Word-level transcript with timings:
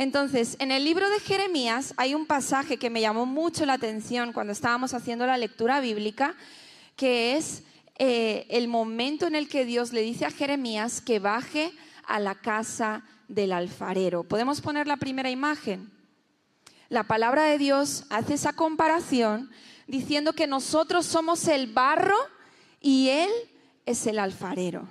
Entonces, 0.00 0.56
en 0.60 0.72
el 0.72 0.84
libro 0.84 1.10
de 1.10 1.20
Jeremías 1.20 1.92
hay 1.98 2.14
un 2.14 2.24
pasaje 2.24 2.78
que 2.78 2.88
me 2.88 3.02
llamó 3.02 3.26
mucho 3.26 3.66
la 3.66 3.74
atención 3.74 4.32
cuando 4.32 4.54
estábamos 4.54 4.94
haciendo 4.94 5.26
la 5.26 5.36
lectura 5.36 5.78
bíblica, 5.82 6.36
que 6.96 7.36
es 7.36 7.64
eh, 7.98 8.46
el 8.48 8.66
momento 8.66 9.26
en 9.26 9.34
el 9.34 9.46
que 9.46 9.66
Dios 9.66 9.92
le 9.92 10.00
dice 10.00 10.24
a 10.24 10.30
Jeremías 10.30 11.02
que 11.02 11.18
baje 11.18 11.72
a 12.06 12.18
la 12.18 12.34
casa 12.34 13.04
del 13.28 13.52
alfarero. 13.52 14.24
¿Podemos 14.24 14.62
poner 14.62 14.86
la 14.86 14.96
primera 14.96 15.28
imagen? 15.28 15.90
La 16.88 17.02
palabra 17.02 17.44
de 17.44 17.58
Dios 17.58 18.06
hace 18.08 18.32
esa 18.32 18.54
comparación 18.54 19.50
diciendo 19.86 20.32
que 20.32 20.46
nosotros 20.46 21.04
somos 21.04 21.46
el 21.46 21.66
barro 21.74 22.16
y 22.80 23.10
Él 23.10 23.30
es 23.84 24.06
el 24.06 24.18
alfarero. 24.18 24.88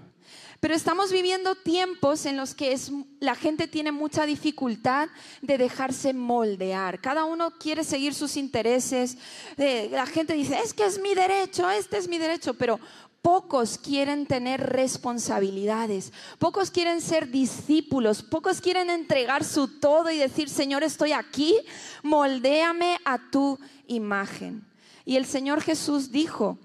Pero 0.59 0.75
estamos 0.75 1.11
viviendo 1.11 1.55
tiempos 1.55 2.25
en 2.25 2.35
los 2.35 2.53
que 2.53 2.77
la 3.19 3.35
gente 3.35 3.67
tiene 3.67 3.91
mucha 3.91 4.25
dificultad 4.25 5.07
de 5.41 5.57
dejarse 5.57 6.13
moldear. 6.13 6.99
Cada 6.99 7.23
uno 7.23 7.51
quiere 7.51 7.85
seguir 7.85 8.13
sus 8.13 8.35
intereses. 8.35 9.17
Eh, 9.57 9.89
la 9.91 10.05
gente 10.05 10.33
dice, 10.33 10.59
es 10.61 10.73
que 10.73 10.85
es 10.85 10.99
mi 10.99 11.15
derecho, 11.15 11.69
este 11.69 11.97
es 11.97 12.09
mi 12.09 12.17
derecho, 12.17 12.55
pero 12.55 12.79
pocos 13.21 13.77
quieren 13.77 14.25
tener 14.25 14.61
responsabilidades, 14.61 16.11
pocos 16.39 16.71
quieren 16.71 17.01
ser 17.01 17.29
discípulos, 17.29 18.21
pocos 18.23 18.61
quieren 18.61 18.89
entregar 18.89 19.43
su 19.43 19.79
todo 19.79 20.09
y 20.09 20.17
decir, 20.17 20.49
Señor, 20.49 20.83
estoy 20.83 21.13
aquí, 21.13 21.57
moldéame 22.03 22.97
a 23.05 23.17
tu 23.29 23.57
imagen. 23.87 24.65
Y 25.05 25.15
el 25.15 25.25
Señor 25.25 25.61
Jesús 25.61 26.11
dijo, 26.11 26.57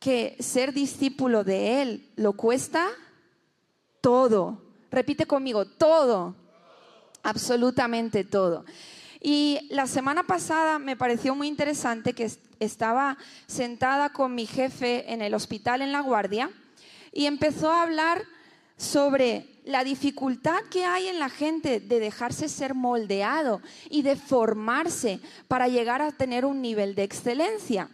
que 0.00 0.36
ser 0.40 0.72
discípulo 0.72 1.44
de 1.44 1.82
Él 1.82 2.08
lo 2.16 2.32
cuesta 2.32 2.88
todo. 4.00 4.60
Repite 4.90 5.26
conmigo, 5.26 5.66
todo. 5.66 6.34
Absolutamente 7.22 8.24
todo. 8.24 8.64
Y 9.20 9.68
la 9.68 9.86
semana 9.86 10.22
pasada 10.22 10.78
me 10.78 10.96
pareció 10.96 11.34
muy 11.34 11.46
interesante 11.46 12.14
que 12.14 12.30
estaba 12.58 13.18
sentada 13.46 14.10
con 14.10 14.34
mi 14.34 14.46
jefe 14.46 15.12
en 15.12 15.20
el 15.20 15.34
hospital 15.34 15.82
en 15.82 15.92
La 15.92 16.00
Guardia 16.00 16.50
y 17.12 17.26
empezó 17.26 17.70
a 17.70 17.82
hablar 17.82 18.22
sobre 18.78 19.46
la 19.66 19.84
dificultad 19.84 20.60
que 20.70 20.86
hay 20.86 21.08
en 21.08 21.18
la 21.18 21.28
gente 21.28 21.80
de 21.80 22.00
dejarse 22.00 22.48
ser 22.48 22.74
moldeado 22.74 23.60
y 23.90 24.00
de 24.00 24.16
formarse 24.16 25.20
para 25.48 25.68
llegar 25.68 26.00
a 26.00 26.12
tener 26.12 26.46
un 26.46 26.62
nivel 26.62 26.94
de 26.94 27.02
excelencia. 27.02 27.90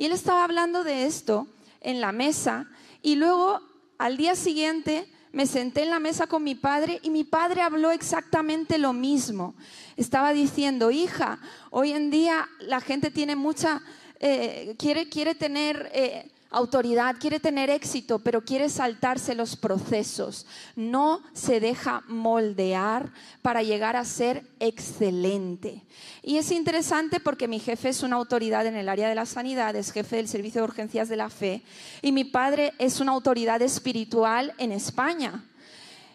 Y 0.00 0.06
él 0.06 0.12
estaba 0.12 0.44
hablando 0.44 0.82
de 0.82 1.04
esto 1.04 1.46
en 1.82 2.00
la 2.00 2.10
mesa 2.10 2.66
y 3.02 3.16
luego 3.16 3.60
al 3.98 4.16
día 4.16 4.34
siguiente 4.34 5.06
me 5.30 5.46
senté 5.46 5.82
en 5.82 5.90
la 5.90 5.98
mesa 5.98 6.26
con 6.26 6.42
mi 6.42 6.54
padre 6.54 7.00
y 7.02 7.10
mi 7.10 7.22
padre 7.22 7.60
habló 7.60 7.90
exactamente 7.90 8.78
lo 8.78 8.94
mismo. 8.94 9.54
Estaba 9.98 10.32
diciendo, 10.32 10.90
hija, 10.90 11.38
hoy 11.68 11.92
en 11.92 12.10
día 12.10 12.48
la 12.60 12.80
gente 12.80 13.10
tiene 13.10 13.36
mucha, 13.36 13.82
eh, 14.20 14.74
quiere, 14.78 15.10
quiere 15.10 15.34
tener... 15.34 15.90
Eh, 15.92 16.30
autoridad, 16.50 17.16
quiere 17.18 17.40
tener 17.40 17.70
éxito, 17.70 18.18
pero 18.18 18.44
quiere 18.44 18.68
saltarse 18.68 19.34
los 19.34 19.56
procesos. 19.56 20.46
No 20.74 21.22
se 21.32 21.60
deja 21.60 22.02
moldear 22.08 23.12
para 23.40 23.62
llegar 23.62 23.96
a 23.96 24.04
ser 24.04 24.44
excelente. 24.58 25.82
Y 26.22 26.36
es 26.38 26.50
interesante 26.50 27.20
porque 27.20 27.48
mi 27.48 27.60
jefe 27.60 27.88
es 27.88 28.02
una 28.02 28.16
autoridad 28.16 28.66
en 28.66 28.76
el 28.76 28.88
área 28.88 29.08
de 29.08 29.14
la 29.14 29.26
sanidad, 29.26 29.76
es 29.76 29.92
jefe 29.92 30.16
del 30.16 30.28
Servicio 30.28 30.60
de 30.60 30.68
Urgencias 30.68 31.08
de 31.08 31.16
la 31.16 31.30
Fe, 31.30 31.62
y 32.02 32.12
mi 32.12 32.24
padre 32.24 32.74
es 32.78 33.00
una 33.00 33.12
autoridad 33.12 33.62
espiritual 33.62 34.52
en 34.58 34.72
España. 34.72 35.44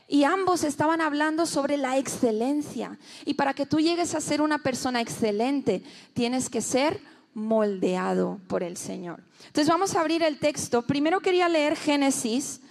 Y 0.07 0.23
ambos 0.23 0.63
estaban 0.63 1.01
hablando 1.01 1.47
sobre 1.47 1.77
la 1.77 1.97
excelencia. 1.97 2.99
Y 3.25 3.33
para 3.33 3.55
que 3.55 3.65
tú 3.65 3.79
llegues 3.79 4.13
a 4.13 4.21
ser 4.21 4.39
una 4.39 4.59
persona 4.59 5.01
excelente, 5.01 5.81
tienes 6.13 6.47
que 6.47 6.61
ser 6.61 7.01
moldeado 7.35 8.39
por 8.47 8.63
el 8.63 8.77
Señor. 8.77 9.21
Entonces 9.45 9.67
vamos 9.67 9.93
a 9.93 9.99
abrir 9.99 10.23
el 10.23 10.39
texto. 10.39 10.81
Primero 10.81 11.19
quería 11.19 11.47
leer 11.47 11.75
Génesis, 11.75 12.61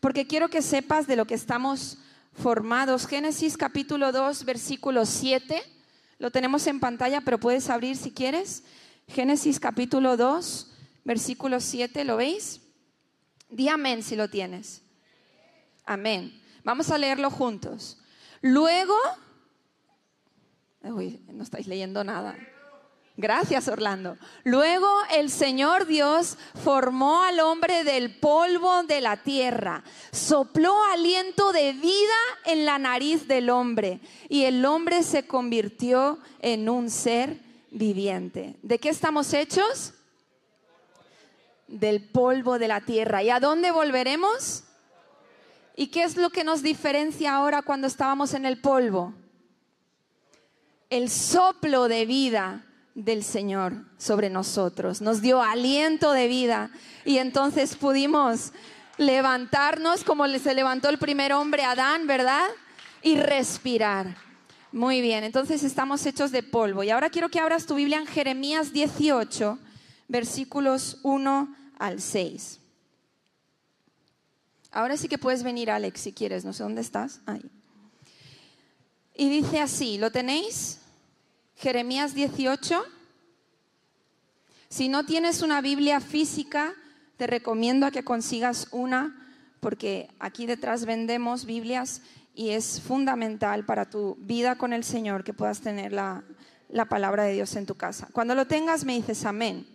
porque 0.00 0.26
quiero 0.26 0.48
que 0.48 0.62
sepas 0.62 1.06
de 1.06 1.14
lo 1.14 1.26
que 1.26 1.34
estamos 1.34 1.98
formados. 2.32 3.06
Génesis 3.06 3.56
capítulo 3.56 4.10
2, 4.10 4.44
versículo 4.44 5.06
7. 5.06 5.62
Lo 6.18 6.30
tenemos 6.30 6.66
en 6.66 6.80
pantalla, 6.80 7.20
pero 7.20 7.38
puedes 7.38 7.68
abrir 7.70 7.96
si 7.96 8.10
quieres. 8.10 8.64
Génesis 9.06 9.60
capítulo 9.60 10.16
2, 10.16 10.72
versículo 11.04 11.60
7, 11.60 12.04
¿lo 12.04 12.16
veis? 12.16 12.62
Di 13.50 13.68
amén 13.68 14.02
si 14.02 14.16
lo 14.16 14.28
tienes. 14.28 14.82
Amén. 15.84 16.40
Vamos 16.64 16.90
a 16.90 16.96
leerlo 16.96 17.30
juntos. 17.30 17.98
Luego, 18.40 18.96
uy, 20.82 21.22
no 21.28 21.42
estáis 21.42 21.66
leyendo 21.66 22.02
nada. 22.04 22.34
Gracias, 23.16 23.68
Orlando. 23.68 24.18
Luego 24.42 24.88
el 25.12 25.30
Señor 25.30 25.86
Dios 25.86 26.36
formó 26.64 27.22
al 27.22 27.38
hombre 27.38 27.84
del 27.84 28.18
polvo 28.18 28.82
de 28.82 29.00
la 29.00 29.18
tierra, 29.18 29.84
sopló 30.10 30.74
aliento 30.86 31.52
de 31.52 31.74
vida 31.74 32.14
en 32.44 32.64
la 32.64 32.78
nariz 32.78 33.28
del 33.28 33.50
hombre 33.50 34.00
y 34.28 34.44
el 34.44 34.64
hombre 34.64 35.04
se 35.04 35.28
convirtió 35.28 36.18
en 36.40 36.68
un 36.68 36.90
ser 36.90 37.38
viviente. 37.70 38.56
¿De 38.62 38.80
qué 38.80 38.88
estamos 38.88 39.32
hechos? 39.32 39.94
Del 41.68 42.08
polvo 42.08 42.58
de 42.58 42.66
la 42.66 42.80
tierra. 42.80 43.22
¿Y 43.22 43.30
a 43.30 43.38
dónde 43.38 43.70
volveremos? 43.70 44.64
¿Y 45.76 45.86
qué 45.86 46.02
es 46.02 46.16
lo 46.16 46.30
que 46.30 46.42
nos 46.42 46.62
diferencia 46.62 47.36
ahora 47.36 47.62
cuando 47.62 47.86
estábamos 47.86 48.34
en 48.34 48.44
el 48.44 48.60
polvo? 48.60 49.14
El 50.90 51.08
soplo 51.10 51.86
de 51.86 52.06
vida 52.06 52.64
del 52.94 53.24
Señor 53.24 53.84
sobre 53.98 54.30
nosotros. 54.30 55.00
Nos 55.00 55.20
dio 55.20 55.42
aliento 55.42 56.12
de 56.12 56.28
vida 56.28 56.70
y 57.04 57.18
entonces 57.18 57.76
pudimos 57.76 58.52
levantarnos 58.96 60.04
como 60.04 60.26
se 60.38 60.54
levantó 60.54 60.88
el 60.88 60.98
primer 60.98 61.32
hombre 61.32 61.64
Adán, 61.64 62.06
¿verdad? 62.06 62.46
Y 63.02 63.16
respirar. 63.16 64.16
Muy 64.72 65.00
bien, 65.00 65.24
entonces 65.24 65.62
estamos 65.62 66.04
hechos 66.06 66.32
de 66.32 66.42
polvo. 66.42 66.82
Y 66.82 66.90
ahora 66.90 67.10
quiero 67.10 67.28
que 67.28 67.38
abras 67.38 67.66
tu 67.66 67.76
Biblia 67.76 67.98
en 67.98 68.06
Jeremías 68.06 68.72
18, 68.72 69.58
versículos 70.08 70.98
1 71.02 71.54
al 71.78 72.00
6. 72.00 72.60
Ahora 74.72 74.96
sí 74.96 75.06
que 75.06 75.18
puedes 75.18 75.44
venir, 75.44 75.70
Alex, 75.70 76.00
si 76.00 76.12
quieres. 76.12 76.44
No 76.44 76.52
sé 76.52 76.64
dónde 76.64 76.80
estás. 76.80 77.20
Ahí. 77.26 77.48
Y 79.14 79.28
dice 79.28 79.60
así, 79.60 79.98
¿lo 79.98 80.10
tenéis? 80.10 80.80
Jeremías 81.56 82.14
18. 82.14 82.84
Si 84.68 84.88
no 84.88 85.06
tienes 85.06 85.42
una 85.42 85.60
Biblia 85.60 86.00
física, 86.00 86.74
te 87.16 87.26
recomiendo 87.26 87.86
a 87.86 87.90
que 87.90 88.04
consigas 88.04 88.68
una, 88.72 89.28
porque 89.60 90.08
aquí 90.18 90.46
detrás 90.46 90.84
vendemos 90.84 91.44
Biblias 91.44 92.02
y 92.34 92.50
es 92.50 92.80
fundamental 92.80 93.64
para 93.64 93.88
tu 93.88 94.16
vida 94.18 94.58
con 94.58 94.72
el 94.72 94.82
Señor 94.82 95.22
que 95.22 95.32
puedas 95.32 95.60
tener 95.60 95.92
la, 95.92 96.24
la 96.68 96.86
palabra 96.86 97.22
de 97.22 97.34
Dios 97.34 97.54
en 97.54 97.66
tu 97.66 97.76
casa. 97.76 98.08
Cuando 98.12 98.34
lo 98.34 98.46
tengas 98.46 98.84
me 98.84 98.94
dices 98.94 99.24
amén. 99.24 99.66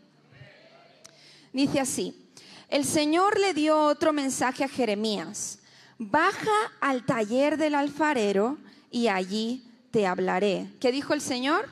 Dice 1.54 1.80
así, 1.80 2.30
el 2.68 2.86
Señor 2.86 3.40
le 3.40 3.54
dio 3.54 3.80
otro 3.86 4.14
mensaje 4.14 4.64
a 4.64 4.68
Jeremías, 4.68 5.60
baja 5.98 6.52
al 6.81 7.06
taller 7.06 7.58
del 7.58 7.74
alfarero 7.74 8.58
y 8.92 9.08
allí 9.08 9.69
te 9.91 10.07
hablaré. 10.07 10.68
¿Qué 10.80 10.91
dijo 10.91 11.13
el 11.13 11.21
Señor? 11.21 11.69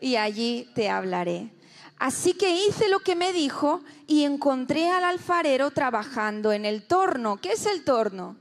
Y 0.00 0.16
allí 0.16 0.70
te 0.74 0.88
hablaré. 0.88 1.50
Así 1.98 2.34
que 2.34 2.66
hice 2.66 2.88
lo 2.88 3.00
que 3.00 3.16
me 3.16 3.32
dijo 3.32 3.82
y 4.06 4.22
encontré 4.22 4.90
al 4.90 5.02
alfarero 5.02 5.72
trabajando 5.72 6.52
en 6.52 6.64
el 6.64 6.84
torno. 6.84 7.38
¿Qué 7.38 7.52
es 7.52 7.66
el 7.66 7.82
torno? 7.82 8.36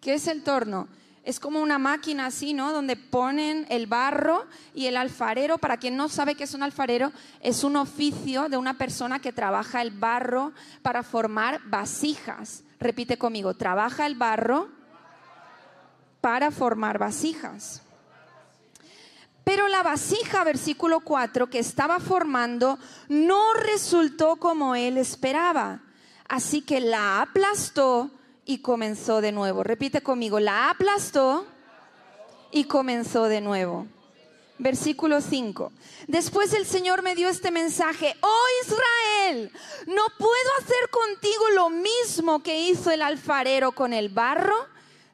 ¿Qué 0.00 0.14
es 0.14 0.26
el 0.26 0.42
torno? 0.42 0.88
Es 1.22 1.38
como 1.38 1.62
una 1.62 1.78
máquina 1.78 2.26
así, 2.26 2.52
¿no? 2.52 2.72
Donde 2.72 2.96
ponen 2.96 3.66
el 3.68 3.86
barro 3.86 4.44
y 4.74 4.86
el 4.86 4.96
alfarero, 4.96 5.58
para 5.58 5.76
quien 5.76 5.96
no 5.96 6.08
sabe 6.08 6.34
qué 6.34 6.42
es 6.42 6.54
un 6.54 6.64
alfarero, 6.64 7.12
es 7.40 7.62
un 7.62 7.76
oficio 7.76 8.48
de 8.48 8.56
una 8.56 8.76
persona 8.76 9.20
que 9.20 9.32
trabaja 9.32 9.80
el 9.82 9.92
barro 9.92 10.52
para 10.82 11.04
formar 11.04 11.60
vasijas. 11.66 12.64
Repite 12.82 13.16
conmigo, 13.16 13.54
trabaja 13.54 14.06
el 14.06 14.16
barro 14.16 14.68
para 16.20 16.50
formar 16.50 16.98
vasijas. 16.98 17.82
Pero 19.44 19.68
la 19.68 19.82
vasija, 19.82 20.42
versículo 20.44 21.00
4, 21.00 21.48
que 21.48 21.58
estaba 21.58 22.00
formando, 22.00 22.78
no 23.08 23.54
resultó 23.54 24.36
como 24.36 24.74
él 24.74 24.98
esperaba. 24.98 25.80
Así 26.28 26.62
que 26.62 26.80
la 26.80 27.22
aplastó 27.22 28.10
y 28.44 28.58
comenzó 28.58 29.20
de 29.20 29.32
nuevo. 29.32 29.62
Repite 29.62 30.02
conmigo, 30.02 30.40
la 30.40 30.70
aplastó 30.70 31.46
y 32.50 32.64
comenzó 32.64 33.24
de 33.24 33.40
nuevo. 33.40 33.86
Versículo 34.62 35.20
5. 35.20 35.72
Después 36.06 36.52
el 36.52 36.64
Señor 36.66 37.02
me 37.02 37.16
dio 37.16 37.28
este 37.28 37.50
mensaje, 37.50 38.14
oh 38.20 38.44
Israel, 38.62 39.50
¿no 39.86 40.04
puedo 40.16 40.50
hacer 40.60 40.88
contigo 40.88 41.50
lo 41.56 41.68
mismo 41.68 42.44
que 42.44 42.60
hizo 42.60 42.92
el 42.92 43.02
alfarero 43.02 43.72
con 43.72 43.92
el 43.92 44.08
barro? 44.08 44.54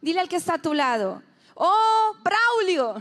Dile 0.03 0.21
al 0.21 0.29
que 0.29 0.37
está 0.37 0.57
a 0.57 0.59
tu 0.63 0.75
lado. 0.75 1.23
Oh, 1.55 2.15
Braulio, 2.23 3.01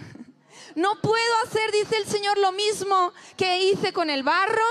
no 0.76 1.02
puedo 1.02 1.34
hacer, 1.44 1.70
dice 1.74 1.98
el 1.98 2.06
Señor, 2.06 2.38
lo 2.38 2.54
mismo 2.54 3.12
que 3.36 3.64
hice 3.64 3.92
con 3.92 4.10
el 4.10 4.24
barro. 4.24 4.64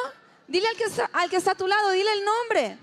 Dile 0.48 0.68
al 0.68 0.76
que 0.76 0.84
está, 0.84 1.10
al 1.12 1.28
que 1.28 1.36
está 1.36 1.50
a 1.50 1.56
tu 1.56 1.66
lado, 1.66 1.90
dile 1.90 2.10
el 2.10 2.24
nombre. 2.24 2.78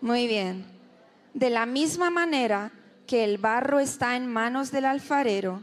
Muy 0.00 0.26
bien. 0.26 0.79
De 1.34 1.50
la 1.50 1.66
misma 1.66 2.10
manera 2.10 2.72
que 3.06 3.24
el 3.24 3.38
barro 3.38 3.80
está 3.80 4.16
en 4.16 4.26
manos 4.26 4.70
del 4.70 4.84
alfarero, 4.84 5.62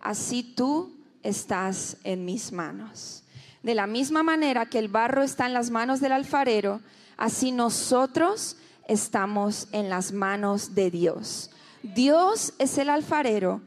así 0.00 0.42
tú 0.42 0.96
estás 1.22 1.96
en 2.04 2.24
mis 2.24 2.52
manos. 2.52 3.24
De 3.62 3.74
la 3.74 3.86
misma 3.86 4.22
manera 4.22 4.66
que 4.66 4.78
el 4.78 4.88
barro 4.88 5.22
está 5.22 5.46
en 5.46 5.54
las 5.54 5.70
manos 5.70 6.00
del 6.00 6.12
alfarero, 6.12 6.80
así 7.16 7.52
nosotros 7.52 8.56
estamos 8.86 9.68
en 9.72 9.88
las 9.90 10.12
manos 10.12 10.74
de 10.74 10.90
Dios. 10.90 11.50
Dios 11.82 12.54
es 12.58 12.78
el 12.78 12.88
alfarero 12.88 13.60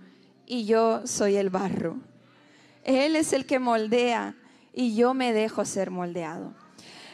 y 0.45 0.65
yo 0.65 1.06
soy 1.06 1.36
el 1.36 1.50
barro. 1.50 1.98
Él 2.83 3.15
es 3.15 3.33
el 3.33 3.45
que 3.45 3.59
moldea 3.59 4.36
y 4.74 4.95
yo 4.95 5.13
me 5.13 5.33
dejo 5.33 5.65
ser 5.65 5.92
moldeado. 5.92 6.53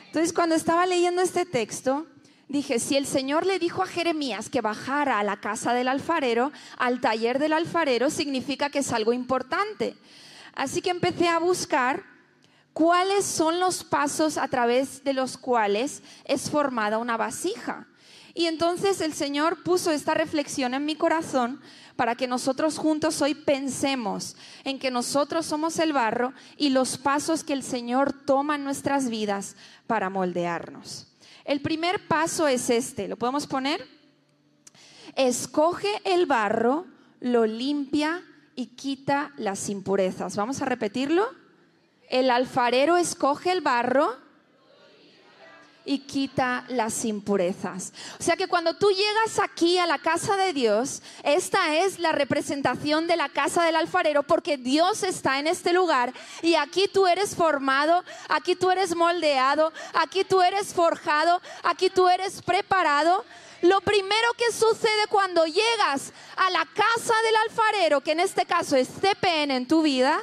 Entonces, 0.08 0.34
cuando 0.34 0.56
estaba 0.56 0.86
leyendo 0.86 1.22
este 1.22 1.46
texto, 1.46 2.08
dije, 2.48 2.80
si 2.80 2.96
el 2.98 3.06
Señor 3.06 3.46
le 3.46 3.60
dijo 3.60 3.84
a 3.84 3.88
Jeremías 3.88 4.50
que 4.50 4.62
bajara 4.62 5.20
a 5.20 5.24
la 5.24 5.38
casa 5.38 5.74
del 5.74 5.88
alfarero, 5.88 6.52
al 6.78 7.02
taller 7.02 7.40
del 7.40 7.54
alfarero, 7.54 8.10
significa 8.10 8.70
que 8.70 8.80
es 8.80 8.92
algo 8.92 9.14
importante. 9.14 9.96
Así 10.56 10.82
que 10.82 10.90
empecé 10.90 11.28
a 11.28 11.40
buscar 11.40 12.04
cuáles 12.74 13.26
son 13.26 13.60
los 13.60 13.84
pasos 13.84 14.38
a 14.38 14.48
través 14.48 15.04
de 15.04 15.14
los 15.14 15.38
cuales 15.38 16.04
es 16.26 16.50
formada 16.50 16.98
una 16.98 17.18
vasija. 17.18 17.88
Y 18.34 18.46
entonces 18.46 19.02
el 19.02 19.14
Señor 19.14 19.64
puso 19.64 19.90
esta 19.90 20.14
reflexión 20.14 20.76
en 20.76 20.86
mi 20.86 20.96
corazón 20.96 21.60
para 21.96 22.14
que 22.14 22.28
nosotros 22.28 22.78
juntos 22.78 23.20
hoy 23.24 23.34
pensemos 23.34 24.36
en 24.64 24.78
que 24.78 24.92
nosotros 24.92 25.48
somos 25.48 25.80
el 25.80 25.92
barro 25.92 26.34
y 26.56 26.70
los 26.70 27.00
pasos 27.00 27.44
que 27.44 27.54
el 27.54 27.64
Señor 27.64 28.14
toma 28.14 28.56
en 28.56 28.64
nuestras 28.64 29.10
vidas 29.10 29.56
para 29.88 30.12
moldearnos. 30.12 31.07
El 31.48 31.62
primer 31.62 32.06
paso 32.10 32.46
es 32.46 32.70
este, 32.70 33.08
¿lo 33.08 33.16
podemos 33.16 33.48
poner? 33.48 33.88
Escoge 35.16 35.88
el 36.04 36.26
barro, 36.26 36.86
lo 37.22 37.46
limpia 37.46 38.22
y 38.54 38.76
quita 38.76 39.32
las 39.38 39.70
impurezas. 39.70 40.36
Vamos 40.36 40.62
a 40.62 40.66
repetirlo. 40.66 41.26
El 42.10 42.32
alfarero 42.32 42.98
escoge 42.98 43.54
el 43.54 43.62
barro 43.62 44.14
y 45.88 46.00
quita 46.00 46.66
las 46.68 47.06
impurezas. 47.06 47.94
O 48.20 48.24
sea 48.24 48.36
que 48.36 48.48
cuando 48.48 48.76
tú 48.76 48.92
llegas 48.92 49.40
aquí 49.42 49.78
a 49.78 49.88
la 49.88 49.98
casa 49.98 50.36
de 50.36 50.52
Dios, 50.52 51.02
esta 51.24 51.78
es 51.78 51.98
la 51.98 52.12
representación 52.12 53.08
de 53.08 53.16
la 53.16 53.30
casa 53.30 53.64
del 53.64 53.78
alfarero 53.78 54.24
porque 54.24 54.58
Dios 54.58 55.04
está 55.04 55.40
en 55.40 55.48
este 55.48 55.72
lugar 55.72 56.14
y 56.42 56.56
aquí 56.56 56.90
tú 56.94 57.08
eres 57.08 57.36
formado, 57.36 58.04
aquí 58.28 58.56
tú 58.56 58.70
eres 58.70 58.96
moldeado, 58.96 59.72
aquí 59.94 60.26
tú 60.26 60.42
eres 60.42 60.74
forjado, 60.74 61.42
aquí 61.64 61.90
tú 61.90 62.10
eres 62.10 62.42
preparado. 62.42 63.24
Lo 63.62 63.80
primero 63.82 64.28
que 64.38 64.54
sucede 64.54 65.08
cuando 65.10 65.46
llegas 65.46 66.12
a 66.36 66.50
la 66.52 66.66
casa 66.66 67.14
del 67.24 67.36
alfarero, 67.50 68.02
que 68.02 68.12
en 68.12 68.20
este 68.20 68.46
caso 68.46 68.76
es 68.76 68.90
CPN 68.90 69.52
en 69.52 69.68
tu 69.68 69.82
vida, 69.82 70.22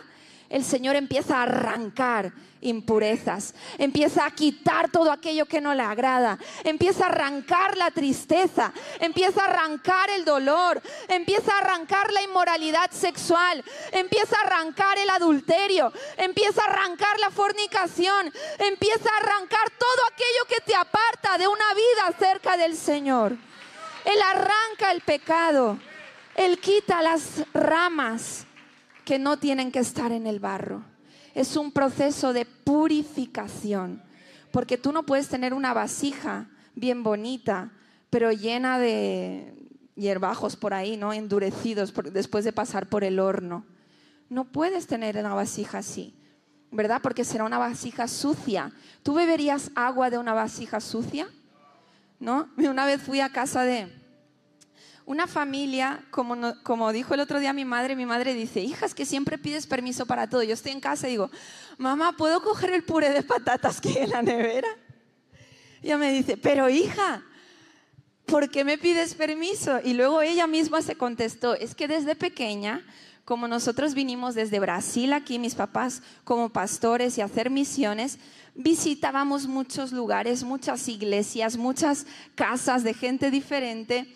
el 0.55 0.65
Señor 0.65 0.95
empieza 0.95 1.39
a 1.39 1.43
arrancar 1.43 2.33
impurezas, 2.61 3.57
empieza 3.77 4.25
a 4.25 4.31
quitar 4.31 4.89
todo 4.89 5.11
aquello 5.11 5.47
que 5.47 5.61
no 5.61 5.75
le 5.75 5.83
agrada, 5.83 6.39
empieza 6.63 7.07
a 7.07 7.09
arrancar 7.09 7.77
la 7.77 7.91
tristeza, 7.91 8.73
empieza 9.01 9.43
a 9.43 9.47
arrancar 9.47 10.11
el 10.11 10.25
dolor, 10.25 10.81
empieza 11.09 11.53
a 11.53 11.59
arrancar 11.59 12.13
la 12.13 12.23
inmoralidad 12.23 12.89
sexual, 12.93 13.65
empieza 13.91 14.37
a 14.39 14.47
arrancar 14.47 14.97
el 14.97 15.11
adulterio, 15.11 15.93
empieza 16.19 16.63
a 16.63 16.71
arrancar 16.71 17.19
la 17.19 17.31
fornicación, 17.33 18.33
empieza 18.61 19.11
a 19.11 19.27
arrancar 19.27 19.71
todo 19.77 20.07
aquello 20.13 20.45
que 20.49 20.61
te 20.65 20.77
aparta 20.77 21.37
de 21.37 21.49
una 21.49 21.75
vida 21.75 22.17
cerca 22.17 22.57
del 22.57 22.77
Señor. 22.77 23.33
Él 24.05 24.23
arranca 24.23 24.93
el 24.93 25.01
pecado, 25.01 25.81
Él 26.37 26.61
quita 26.61 27.03
las 27.03 27.43
ramas 27.53 28.47
que 29.05 29.19
no 29.19 29.39
tienen 29.39 29.71
que 29.71 29.79
estar 29.79 30.13
en 30.13 30.27
el 30.27 30.41
barro 30.41 30.85
es 31.35 31.57
un 31.57 31.73
proceso 31.73 32.33
de 32.33 32.47
purificación, 32.47 34.03
porque 34.53 34.79
tú 34.79 34.93
no 34.93 35.03
puedes 35.03 35.29
tener 35.29 35.53
una 35.53 35.75
vasija 35.75 36.49
bien 36.75 37.03
bonita, 37.03 37.73
pero 38.09 38.31
llena 38.31 38.79
de 38.79 39.53
hierbajos 39.97 40.57
por 40.57 40.75
ahí, 40.75 40.97
¿no? 40.97 41.13
Endurecidos 41.13 41.93
después 42.13 42.45
de 42.45 42.53
pasar 42.53 42.89
por 42.89 43.03
el 43.03 43.19
horno. 43.19 43.65
No 44.29 44.45
puedes 44.45 44.87
tener 44.87 45.17
una 45.19 45.35
vasija 45.35 45.79
así, 45.79 46.15
¿verdad? 46.71 47.01
Porque 47.03 47.25
será 47.25 47.45
una 47.45 47.59
vasija 47.59 48.07
sucia. 48.07 48.73
¿Tú 49.03 49.15
beberías 49.15 49.71
agua 49.75 50.11
de 50.11 50.19
una 50.19 50.35
vasija 50.35 50.81
sucia? 50.81 51.29
¿No? 52.21 52.49
Una 52.57 52.87
vez 52.87 53.03
fui 53.03 53.21
a 53.21 53.29
casa 53.29 53.65
de, 53.65 53.93
una 55.07 55.27
familia, 55.27 56.03
como, 56.11 56.55
como 56.63 56.93
dijo 56.93 57.15
el 57.15 57.21
otro 57.21 57.39
día 57.39 57.53
mi 57.53 57.65
madre, 57.65 57.95
mi 57.95 58.07
madre 58.07 58.33
dice, 58.33 58.61
hijas, 58.61 58.95
que 58.95 59.05
siempre 59.05 59.37
pides 59.37 59.67
permiso 59.67 60.07
para 60.07 60.29
todo. 60.29 60.43
Yo 60.43 60.55
estoy 60.55 60.73
en 60.73 60.81
casa 60.81 61.09
y 61.09 61.13
digo, 61.13 61.31
mamá, 61.77 62.17
¿puedo 62.17 62.43
coger 62.43 62.71
el 62.71 62.85
puré 62.85 63.11
de 63.11 63.23
patatas 63.23 63.81
que 63.81 63.91
hay 63.91 63.97
en 63.99 64.11
la 64.11 64.23
nevera? 64.23 64.69
Y 65.83 65.87
ella 65.87 65.99
me 65.99 66.11
dice, 66.11 66.39
pero 66.39 66.71
hija, 66.71 67.23
¿por 68.25 68.49
qué 68.49 68.65
me 68.65 68.79
pides 68.79 69.15
permiso? 69.15 69.79
Y 69.85 69.93
luego 69.93 70.23
ella 70.23 70.47
misma 70.47 70.81
se 70.81 70.97
contestó, 70.97 71.55
es 71.55 71.75
que 71.75 71.87
desde 71.87 72.15
pequeña, 72.17 72.83
como 73.27 73.47
nosotros 73.47 73.93
vinimos 73.93 74.35
desde 74.35 74.59
Brasil 74.59 75.13
aquí, 75.13 75.39
mis 75.39 75.55
papás 75.55 76.03
como 76.25 76.49
pastores 76.49 77.19
y 77.19 77.21
hacer 77.21 77.51
misiones, 77.51 78.19
visitábamos 78.55 79.47
muchos 79.47 79.93
lugares, 79.93 80.45
muchas 80.45 80.89
iglesias, 80.89 81.59
muchas 81.59 82.07
casas 82.35 82.85
de 82.85 82.95
gente 82.95 83.31
diferente 83.31 84.07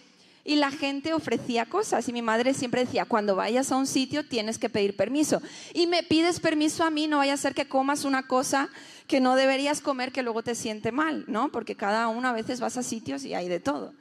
y 0.48 0.56
la 0.56 0.70
gente 0.70 1.12
ofrecía 1.12 1.66
cosas 1.66 2.08
y 2.08 2.12
mi 2.14 2.22
madre 2.22 2.54
siempre 2.54 2.82
decía, 2.82 3.04
cuando 3.04 3.36
vayas 3.36 3.70
a 3.70 3.76
un 3.76 3.86
sitio 3.86 4.24
tienes 4.24 4.56
que 4.58 4.70
pedir 4.70 4.96
permiso. 4.96 5.42
Y 5.74 5.86
me 5.86 6.02
pides 6.02 6.40
permiso 6.40 6.84
a 6.84 6.90
mí, 6.90 7.06
no 7.06 7.18
vaya 7.18 7.34
a 7.34 7.36
ser 7.36 7.54
que 7.54 7.68
comas 7.68 8.06
una 8.06 8.26
cosa 8.26 8.70
que 9.06 9.20
no 9.20 9.36
deberías 9.36 9.82
comer 9.82 10.10
que 10.10 10.22
luego 10.22 10.42
te 10.42 10.54
siente 10.54 10.90
mal, 10.90 11.26
¿no? 11.28 11.52
Porque 11.52 11.74
cada 11.74 12.08
uno 12.08 12.28
a 12.28 12.32
veces 12.32 12.60
vas 12.60 12.78
a 12.78 12.82
sitios 12.82 13.26
y 13.26 13.34
hay 13.34 13.46
de 13.46 13.60
todo. 13.60 13.92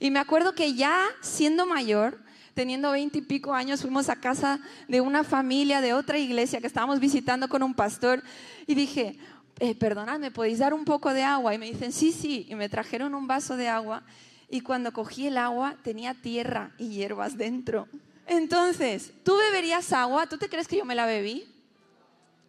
Y 0.00 0.10
me 0.10 0.18
acuerdo 0.18 0.56
que 0.56 0.74
ya 0.74 1.06
siendo 1.20 1.66
mayor, 1.66 2.18
teniendo 2.54 2.90
veinte 2.90 3.18
y 3.18 3.22
pico 3.22 3.54
años, 3.54 3.82
fuimos 3.82 4.08
a 4.08 4.16
casa 4.16 4.58
de 4.88 5.00
una 5.00 5.22
familia 5.22 5.80
de 5.80 5.94
otra 5.94 6.18
iglesia 6.18 6.60
que 6.60 6.66
estábamos 6.66 6.98
visitando 6.98 7.48
con 7.48 7.62
un 7.62 7.74
pastor 7.74 8.24
y 8.66 8.74
dije, 8.74 9.20
eh, 9.60 9.76
¿me 10.18 10.32
podéis 10.32 10.58
dar 10.58 10.74
un 10.74 10.84
poco 10.84 11.14
de 11.14 11.22
agua? 11.22 11.54
Y 11.54 11.58
me 11.58 11.70
dicen, 11.70 11.92
sí, 11.92 12.10
sí, 12.10 12.44
y 12.48 12.56
me 12.56 12.68
trajeron 12.68 13.14
un 13.14 13.28
vaso 13.28 13.56
de 13.56 13.68
agua 13.68 14.02
y 14.52 14.60
cuando 14.60 14.92
cogí 14.92 15.28
el 15.28 15.38
agua 15.38 15.76
tenía 15.82 16.12
tierra 16.12 16.72
y 16.76 16.90
hierbas 16.90 17.38
dentro. 17.38 17.88
Entonces, 18.26 19.14
¿tú 19.24 19.34
beberías 19.38 19.94
agua? 19.94 20.26
¿Tú 20.26 20.36
te 20.36 20.50
crees 20.50 20.68
que 20.68 20.76
yo 20.76 20.84
me 20.84 20.94
la 20.94 21.06
bebí? 21.06 21.50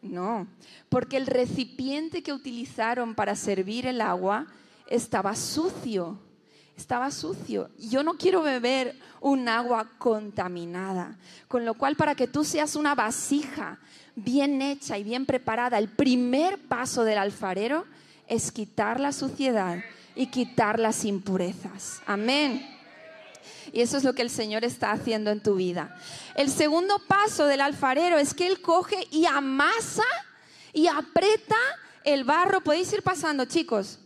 No, 0.01 0.45
porque 0.89 1.15
el 1.15 1.25
recipiente 1.25 2.21
que 2.21 2.33
utilizaron 2.33 3.15
para 3.15 3.37
servir 3.37 3.87
el 3.87 4.01
agua 4.01 4.47
estaba 4.87 5.33
sucio, 5.33 6.19
estaba 6.75 7.09
sucio. 7.09 7.69
Yo 7.79 8.03
no 8.03 8.15
quiero 8.15 8.41
beber 8.41 8.99
un 9.21 9.47
agua 9.47 9.89
contaminada, 9.97 11.17
con 11.47 11.63
lo 11.63 11.73
cual 11.75 11.95
para 11.95 12.15
que 12.15 12.27
tú 12.27 12.43
seas 12.43 12.75
una 12.75 12.95
vasija 12.95 13.79
bien 14.13 14.61
hecha 14.61 14.97
y 14.97 15.05
bien 15.05 15.25
preparada, 15.25 15.79
el 15.79 15.87
primer 15.87 16.59
paso 16.67 17.05
del 17.05 17.17
alfarero 17.17 17.85
es 18.27 18.51
quitar 18.51 18.99
la 18.99 19.13
suciedad 19.13 19.81
y 20.15 20.27
quitar 20.27 20.79
las 20.79 21.05
impurezas. 21.05 22.01
Amén. 22.05 22.69
Y 23.71 23.81
eso 23.81 23.97
es 23.97 24.03
lo 24.03 24.13
que 24.13 24.21
el 24.21 24.29
Señor 24.29 24.63
está 24.63 24.91
haciendo 24.91 25.31
en 25.31 25.41
tu 25.41 25.55
vida. 25.55 25.95
El 26.35 26.49
segundo 26.49 26.99
paso 27.07 27.45
del 27.45 27.61
alfarero 27.61 28.17
es 28.17 28.33
que 28.33 28.47
Él 28.47 28.61
coge 28.61 29.07
y 29.11 29.25
amasa 29.25 30.03
y 30.73 30.87
aprieta 30.87 31.55
el 32.03 32.23
barro. 32.23 32.61
Podéis 32.61 32.91
ir 32.93 33.01
pasando, 33.01 33.45
chicos. 33.45 33.99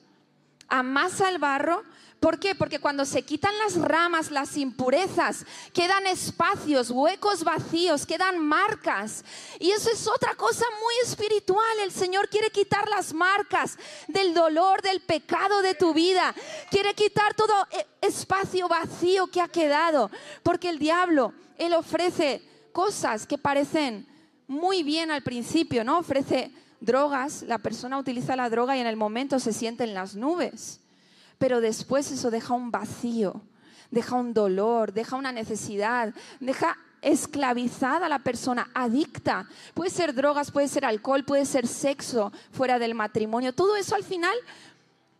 Amasa 0.69 1.29
el 1.29 1.37
barro 1.37 1.83
¿Por 2.19 2.39
qué? 2.39 2.55
Porque 2.55 2.79
cuando 2.79 3.05
se 3.05 3.21
quitan 3.21 3.53
las 3.59 3.75
ramas, 3.75 4.31
las 4.31 4.57
impurezas, 4.57 5.45
quedan 5.71 6.07
espacios, 6.07 6.89
huecos 6.89 7.43
vacíos, 7.43 8.07
quedan 8.07 8.39
marcas. 8.39 9.23
Y 9.59 9.69
eso 9.69 9.91
es 9.91 10.07
otra 10.07 10.33
cosa 10.33 10.65
muy 10.81 10.93
espiritual. 11.07 11.79
El 11.83 11.91
Señor 11.91 12.27
quiere 12.27 12.49
quitar 12.49 12.89
las 12.89 13.13
marcas 13.13 13.77
del 14.07 14.33
dolor, 14.33 14.81
del 14.81 15.01
pecado 15.01 15.61
de 15.61 15.75
tu 15.75 15.93
vida. 15.93 16.33
Quiere 16.71 16.95
quitar 16.95 17.35
todo 17.35 17.53
eh, 17.69 17.85
espacio 18.01 18.67
vacío 18.67 19.27
que 19.27 19.41
ha 19.41 19.47
quedado. 19.47 20.09
Porque 20.41 20.69
el 20.69 20.79
diablo, 20.79 21.33
él 21.59 21.73
ofrece 21.73 22.41
cosas 22.71 23.27
que 23.27 23.37
parecen 23.37 24.07
muy 24.47 24.81
bien 24.81 25.11
al 25.11 25.21
principio, 25.21 25.83
¿no? 25.83 25.99
Ofrece 25.99 26.51
drogas, 26.79 27.43
la 27.43 27.59
persona 27.59 27.97
utiliza 27.99 28.35
la 28.35 28.49
droga 28.49 28.75
y 28.75 28.79
en 28.79 28.87
el 28.87 28.95
momento 28.95 29.39
se 29.39 29.53
siente 29.53 29.83
en 29.83 29.93
las 29.93 30.15
nubes, 30.15 30.79
pero 31.37 31.61
después 31.61 32.11
eso 32.11 32.31
deja 32.31 32.53
un 32.53 32.71
vacío, 32.71 33.41
deja 33.91 34.15
un 34.15 34.33
dolor, 34.33 34.93
deja 34.93 35.15
una 35.15 35.31
necesidad, 35.31 36.13
deja 36.39 36.77
esclavizada 37.01 38.07
a 38.07 38.09
la 38.09 38.19
persona, 38.19 38.69
adicta. 38.73 39.47
Puede 39.73 39.89
ser 39.89 40.13
drogas, 40.13 40.51
puede 40.51 40.67
ser 40.67 40.85
alcohol, 40.85 41.23
puede 41.23 41.45
ser 41.45 41.67
sexo 41.67 42.31
fuera 42.51 42.79
del 42.79 42.95
matrimonio. 42.95 43.53
Todo 43.53 43.75
eso 43.75 43.95
al 43.95 44.03
final 44.03 44.35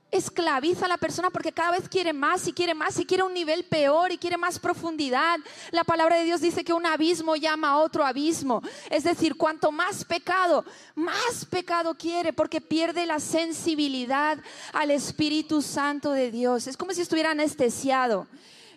esclaviza 0.10 0.86
a 0.86 0.90
la 0.90 0.98
persona 0.98 1.30
porque 1.30 1.52
cada 1.52 1.72
vez 1.72 1.90
quiere 1.90 2.14
más 2.14 2.48
y 2.48 2.54
quiere 2.54 2.74
más 2.74 2.98
y 3.00 3.06
quiere 3.06 3.24
un 3.24 3.34
nivel 3.34 3.66
peor 3.66 4.12
y 4.12 4.18
quiere 4.18 4.38
más 4.38 4.58
profundidad. 4.60 5.40
La 5.72 5.84
palabra 5.84 6.18
de 6.18 6.24
Dios 6.24 6.42
dice 6.42 6.64
que 6.64 6.74
un 6.74 6.86
abismo 6.86 7.36
llama 7.36 7.70
a 7.72 7.78
otro 7.80 8.06
abismo. 8.06 8.62
Es 8.90 9.04
decir, 9.04 9.36
cuanto 9.36 9.72
más 9.72 10.06
pecado, 10.06 10.64
más 10.96 11.46
pecado 11.50 11.96
quiere 11.96 12.32
porque 12.34 12.62
pierde 12.62 13.06
la 13.06 13.20
sensibilidad 13.20 14.38
al 14.74 14.92
Espíritu 14.92 15.62
Santo 15.62 16.12
de 16.12 16.32
Dios. 16.32 16.68
Es 16.68 16.78
como 16.78 16.94
si 16.94 17.02
estuviera 17.02 17.32
anestesiado. 17.32 18.28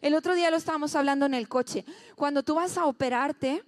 El 0.00 0.14
otro 0.14 0.34
día 0.34 0.50
lo 0.50 0.56
estábamos 0.56 0.94
hablando 0.96 1.26
en 1.26 1.34
el 1.34 1.48
coche. 1.48 1.84
Cuando 2.16 2.42
tú 2.42 2.54
vas 2.54 2.76
a 2.78 2.86
operarte, 2.86 3.62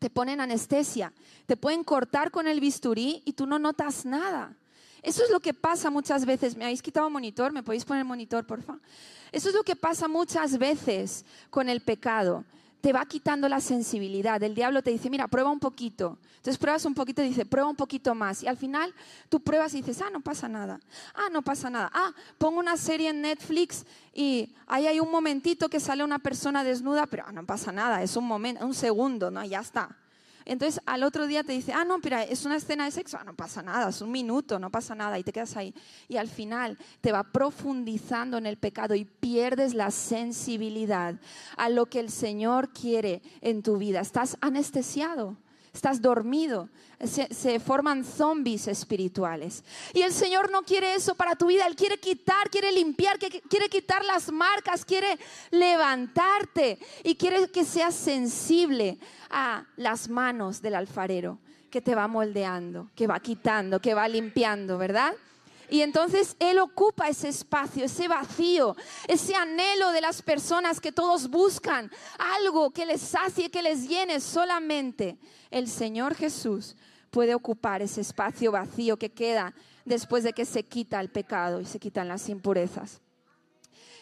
te 0.00 0.10
ponen 0.10 0.40
anestesia, 0.40 1.12
te 1.46 1.56
pueden 1.56 1.84
cortar 1.84 2.30
con 2.30 2.46
el 2.46 2.60
bisturí 2.60 3.22
y 3.24 3.32
tú 3.32 3.46
no 3.46 3.58
notas 3.58 4.04
nada. 4.04 4.56
Eso 5.04 5.22
es 5.22 5.30
lo 5.30 5.38
que 5.38 5.52
pasa 5.52 5.90
muchas 5.90 6.24
veces. 6.24 6.56
¿Me 6.56 6.64
habéis 6.64 6.80
quitado 6.80 7.10
monitor? 7.10 7.52
¿Me 7.52 7.62
podéis 7.62 7.84
poner 7.84 8.06
monitor, 8.06 8.46
por 8.46 8.62
favor? 8.62 8.80
Eso 9.32 9.50
es 9.50 9.54
lo 9.54 9.62
que 9.62 9.76
pasa 9.76 10.08
muchas 10.08 10.56
veces 10.56 11.26
con 11.50 11.68
el 11.68 11.82
pecado. 11.82 12.42
Te 12.80 12.90
va 12.90 13.04
quitando 13.04 13.46
la 13.46 13.60
sensibilidad. 13.60 14.42
El 14.42 14.54
diablo 14.54 14.82
te 14.82 14.90
dice, 14.90 15.10
mira, 15.10 15.28
prueba 15.28 15.50
un 15.50 15.60
poquito. 15.60 16.18
Entonces 16.36 16.56
pruebas 16.56 16.86
un 16.86 16.94
poquito 16.94 17.22
y 17.22 17.28
dice, 17.28 17.44
prueba 17.44 17.68
un 17.68 17.76
poquito 17.76 18.14
más. 18.14 18.42
Y 18.42 18.48
al 18.48 18.56
final 18.56 18.94
tú 19.28 19.40
pruebas 19.40 19.74
y 19.74 19.82
dices, 19.82 20.00
ah, 20.00 20.08
no 20.10 20.22
pasa 20.22 20.48
nada. 20.48 20.80
Ah, 21.14 21.28
no 21.30 21.42
pasa 21.42 21.68
nada. 21.68 21.90
Ah, 21.92 22.14
pongo 22.38 22.58
una 22.58 22.78
serie 22.78 23.10
en 23.10 23.20
Netflix 23.20 23.84
y 24.14 24.54
ahí 24.66 24.86
hay 24.86 25.00
un 25.00 25.10
momentito 25.10 25.68
que 25.68 25.80
sale 25.80 26.02
una 26.02 26.18
persona 26.18 26.64
desnuda, 26.64 27.06
pero 27.06 27.24
ah, 27.26 27.32
no 27.32 27.44
pasa 27.44 27.72
nada. 27.72 28.02
Es 28.02 28.16
un 28.16 28.24
momento, 28.24 28.64
un 28.64 28.74
segundo, 28.74 29.30
¿no? 29.30 29.44
Ya 29.44 29.60
está. 29.60 29.94
Entonces 30.44 30.80
al 30.86 31.02
otro 31.02 31.26
día 31.26 31.42
te 31.42 31.52
dice, 31.52 31.72
ah, 31.72 31.84
no, 31.84 32.00
pero 32.00 32.18
es 32.18 32.44
una 32.44 32.56
escena 32.56 32.84
de 32.84 32.90
sexo, 32.90 33.18
ah, 33.20 33.24
no 33.24 33.34
pasa 33.34 33.62
nada, 33.62 33.88
es 33.88 34.00
un 34.00 34.10
minuto, 34.10 34.58
no 34.58 34.70
pasa 34.70 34.94
nada, 34.94 35.18
y 35.18 35.24
te 35.24 35.32
quedas 35.32 35.56
ahí. 35.56 35.74
Y 36.08 36.16
al 36.16 36.28
final 36.28 36.78
te 37.00 37.12
va 37.12 37.24
profundizando 37.24 38.38
en 38.38 38.46
el 38.46 38.56
pecado 38.56 38.94
y 38.94 39.04
pierdes 39.04 39.74
la 39.74 39.90
sensibilidad 39.90 41.16
a 41.56 41.68
lo 41.68 41.86
que 41.86 42.00
el 42.00 42.10
Señor 42.10 42.72
quiere 42.72 43.22
en 43.40 43.62
tu 43.62 43.78
vida. 43.78 44.00
Estás 44.00 44.36
anestesiado 44.40 45.36
estás 45.74 46.00
dormido, 46.00 46.68
se, 47.04 47.60
forman 47.60 48.04
zombies 48.04 48.68
espirituales. 48.68 49.64
Y 49.92 50.02
el 50.02 50.12
Señor 50.12 50.50
no 50.50 50.62
quiere 50.62 50.94
eso 50.94 51.14
para 51.14 51.34
tu 51.34 51.48
vida, 51.48 51.66
Él 51.66 51.76
quiere 51.76 51.98
quitar, 51.98 52.48
quiere 52.48 52.72
limpiar, 52.72 53.18
quiere 53.18 53.68
quitar 53.68 54.04
las 54.04 54.32
marcas, 54.32 54.84
quiere 54.84 55.18
levantarte 55.50 56.78
y 57.02 57.16
quiere 57.16 57.48
que 57.50 57.64
seas 57.64 57.94
sensible 57.94 58.98
a 59.30 59.66
las 59.76 60.08
manos 60.08 60.62
del 60.62 60.76
alfarero 60.76 61.38
que 61.70 61.80
te 61.80 61.96
va 61.96 62.06
moldeando, 62.06 62.88
que 62.94 63.08
va 63.08 63.18
quitando, 63.18 63.80
que 63.80 63.94
va 63.94 64.06
limpiando, 64.06 64.78
¿verdad? 64.78 65.12
Y 65.70 65.80
entonces 65.80 66.36
Él 66.38 66.58
ocupa 66.58 67.08
ese 67.08 67.28
espacio, 67.28 67.84
ese 67.84 68.08
vacío, 68.08 68.76
ese 69.08 69.34
anhelo 69.34 69.90
de 69.92 70.00
las 70.00 70.22
personas 70.22 70.80
que 70.80 70.92
todos 70.92 71.28
buscan, 71.28 71.90
algo 72.18 72.70
que 72.70 72.86
les 72.86 73.00
sacie, 73.00 73.50
que 73.50 73.62
les 73.62 73.88
llene. 73.88 74.20
Solamente 74.20 75.18
el 75.50 75.68
Señor 75.68 76.14
Jesús 76.14 76.76
puede 77.10 77.34
ocupar 77.34 77.82
ese 77.82 78.00
espacio 78.00 78.52
vacío 78.52 78.96
que 78.96 79.12
queda 79.12 79.54
después 79.84 80.24
de 80.24 80.32
que 80.32 80.44
se 80.44 80.64
quita 80.64 81.00
el 81.00 81.10
pecado 81.10 81.60
y 81.60 81.64
se 81.64 81.78
quitan 81.78 82.08
las 82.08 82.28
impurezas. 82.28 83.00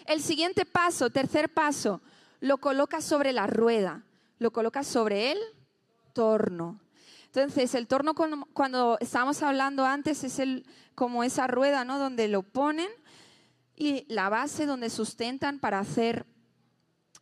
El 0.06 0.20
siguiente 0.20 0.64
paso, 0.64 1.10
tercer 1.10 1.52
paso, 1.52 2.00
lo 2.40 2.58
coloca 2.58 3.00
sobre 3.00 3.32
la 3.32 3.46
rueda, 3.46 4.04
lo 4.38 4.50
coloca 4.50 4.82
sobre 4.82 5.32
el 5.32 5.38
torno. 6.12 6.80
Entonces, 7.34 7.74
el 7.74 7.86
torno, 7.86 8.14
cuando 8.14 8.98
estábamos 9.00 9.42
hablando 9.42 9.86
antes, 9.86 10.22
es 10.22 10.38
el, 10.38 10.66
como 10.94 11.24
esa 11.24 11.46
rueda, 11.46 11.82
¿no? 11.82 11.98
Donde 11.98 12.28
lo 12.28 12.42
ponen 12.42 12.90
y 13.74 14.04
la 14.12 14.28
base 14.28 14.66
donde 14.66 14.90
sustentan 14.90 15.58
para 15.58 15.78
hacer 15.78 16.26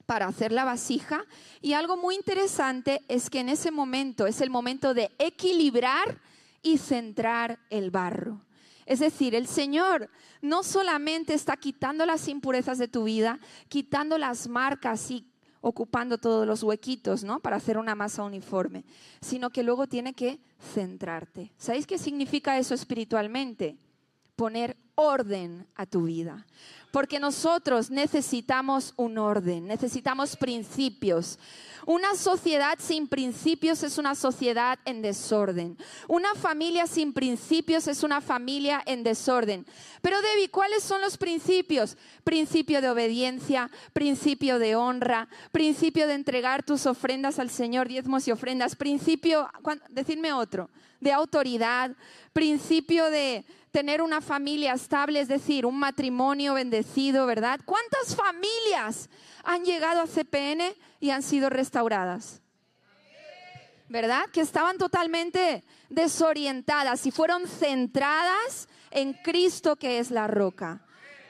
para 0.06 0.26
hacer 0.26 0.50
la 0.50 0.64
vasija. 0.64 1.24
Y 1.62 1.74
algo 1.74 1.96
muy 1.96 2.16
interesante 2.16 3.00
es 3.06 3.30
que 3.30 3.38
en 3.38 3.48
ese 3.48 3.70
momento 3.70 4.26
es 4.26 4.40
el 4.40 4.50
momento 4.50 4.92
de 4.92 5.12
equilibrar 5.20 6.20
y 6.62 6.78
centrar 6.78 7.60
el 7.70 7.92
barro. 7.92 8.44
Es 8.86 8.98
decir, 8.98 9.36
el 9.36 9.46
Señor 9.46 10.10
no 10.42 10.64
solamente 10.64 11.34
está 11.34 11.56
quitando 11.56 12.04
las 12.04 12.26
impurezas 12.26 12.78
de 12.78 12.88
tu 12.88 13.04
vida, 13.04 13.38
quitando 13.68 14.18
las 14.18 14.48
marcas 14.48 15.08
y 15.12 15.29
ocupando 15.60 16.18
todos 16.18 16.46
los 16.46 16.62
huequitos, 16.62 17.24
¿no? 17.24 17.40
Para 17.40 17.56
hacer 17.56 17.78
una 17.78 17.94
masa 17.94 18.22
uniforme, 18.22 18.84
sino 19.20 19.50
que 19.50 19.62
luego 19.62 19.86
tiene 19.86 20.14
que 20.14 20.40
centrarte. 20.74 21.52
¿Sabéis 21.58 21.86
qué 21.86 21.98
significa 21.98 22.58
eso 22.58 22.74
espiritualmente? 22.74 23.76
Poner 24.36 24.76
orden 24.94 25.66
a 25.74 25.86
tu 25.86 26.04
vida. 26.04 26.46
Porque 26.90 27.20
nosotros 27.20 27.90
necesitamos 27.90 28.94
un 28.96 29.18
orden, 29.18 29.66
necesitamos 29.66 30.36
principios. 30.36 31.38
Una 31.86 32.14
sociedad 32.14 32.78
sin 32.78 33.08
principios 33.08 33.82
es 33.82 33.96
una 33.96 34.14
sociedad 34.14 34.78
en 34.84 35.02
desorden. 35.02 35.78
Una 36.08 36.34
familia 36.34 36.86
sin 36.86 37.12
principios 37.12 37.86
es 37.86 38.02
una 38.02 38.20
familia 38.20 38.82
en 38.86 39.02
desorden. 39.02 39.66
Pero 40.02 40.20
Debbie, 40.20 40.50
¿cuáles 40.50 40.82
son 40.82 41.00
los 41.00 41.16
principios? 41.16 41.96
Principio 42.24 42.80
de 42.80 42.90
obediencia, 42.90 43.70
principio 43.92 44.58
de 44.58 44.76
honra, 44.76 45.28
principio 45.52 46.06
de 46.06 46.14
entregar 46.14 46.62
tus 46.62 46.86
ofrendas 46.86 47.38
al 47.38 47.50
Señor, 47.50 47.88
diezmos 47.88 48.28
y 48.28 48.32
ofrendas, 48.32 48.76
principio, 48.76 49.48
decidme 49.88 50.32
otro, 50.32 50.70
de 51.00 51.12
autoridad, 51.12 51.96
principio 52.32 53.10
de 53.10 53.44
tener 53.70 54.02
una 54.02 54.20
familia 54.20 54.74
estable, 54.74 55.20
es 55.20 55.28
decir, 55.28 55.64
un 55.64 55.78
matrimonio 55.78 56.54
bendecido, 56.54 56.79
¿verdad? 57.26 57.60
¿Cuántas 57.64 58.14
familias 58.14 59.08
han 59.44 59.64
llegado 59.64 60.00
a 60.00 60.06
CPN 60.06 60.74
y 61.00 61.10
han 61.10 61.22
sido 61.22 61.50
restauradas? 61.50 62.40
¿Verdad? 63.88 64.26
Que 64.32 64.40
estaban 64.40 64.78
totalmente 64.78 65.64
desorientadas 65.88 67.06
y 67.06 67.10
fueron 67.10 67.48
centradas 67.48 68.68
en 68.90 69.14
Cristo 69.14 69.76
que 69.76 69.98
es 69.98 70.10
la 70.10 70.26
roca. 70.26 70.80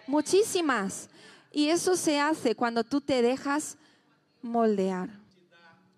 Muchísimas. 0.06 1.08
Y 1.52 1.68
eso 1.68 1.96
se 1.96 2.20
hace 2.20 2.54
cuando 2.54 2.84
tú 2.84 3.00
te 3.00 3.22
dejas 3.22 3.76
moldear. 4.42 5.10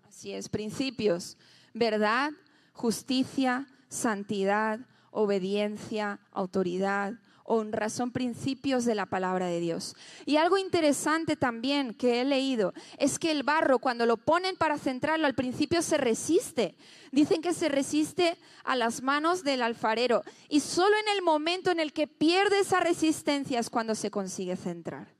Así 0.07 0.33
es, 0.33 0.49
principios, 0.49 1.37
verdad, 1.73 2.31
justicia, 2.73 3.67
santidad, 3.89 4.79
obediencia, 5.11 6.19
autoridad, 6.31 7.13
honra, 7.43 7.89
son 7.89 8.11
principios 8.11 8.85
de 8.85 8.95
la 8.95 9.05
palabra 9.05 9.47
de 9.47 9.59
Dios. 9.59 9.95
Y 10.25 10.37
algo 10.37 10.57
interesante 10.57 11.35
también 11.35 11.93
que 11.93 12.21
he 12.21 12.25
leído 12.25 12.73
es 12.97 13.19
que 13.19 13.31
el 13.31 13.43
barro 13.43 13.79
cuando 13.79 14.05
lo 14.05 14.17
ponen 14.17 14.55
para 14.55 14.77
centrarlo 14.77 15.25
al 15.25 15.35
principio 15.35 15.81
se 15.81 15.97
resiste. 15.97 16.75
Dicen 17.11 17.41
que 17.41 17.53
se 17.53 17.69
resiste 17.69 18.37
a 18.63 18.75
las 18.75 19.03
manos 19.03 19.43
del 19.43 19.61
alfarero 19.61 20.23
y 20.49 20.61
solo 20.61 20.95
en 20.97 21.15
el 21.15 21.21
momento 21.21 21.71
en 21.71 21.79
el 21.79 21.93
que 21.93 22.07
pierde 22.07 22.59
esa 22.59 22.79
resistencia 22.79 23.59
es 23.59 23.69
cuando 23.69 23.95
se 23.95 24.09
consigue 24.09 24.55
centrar. 24.55 25.12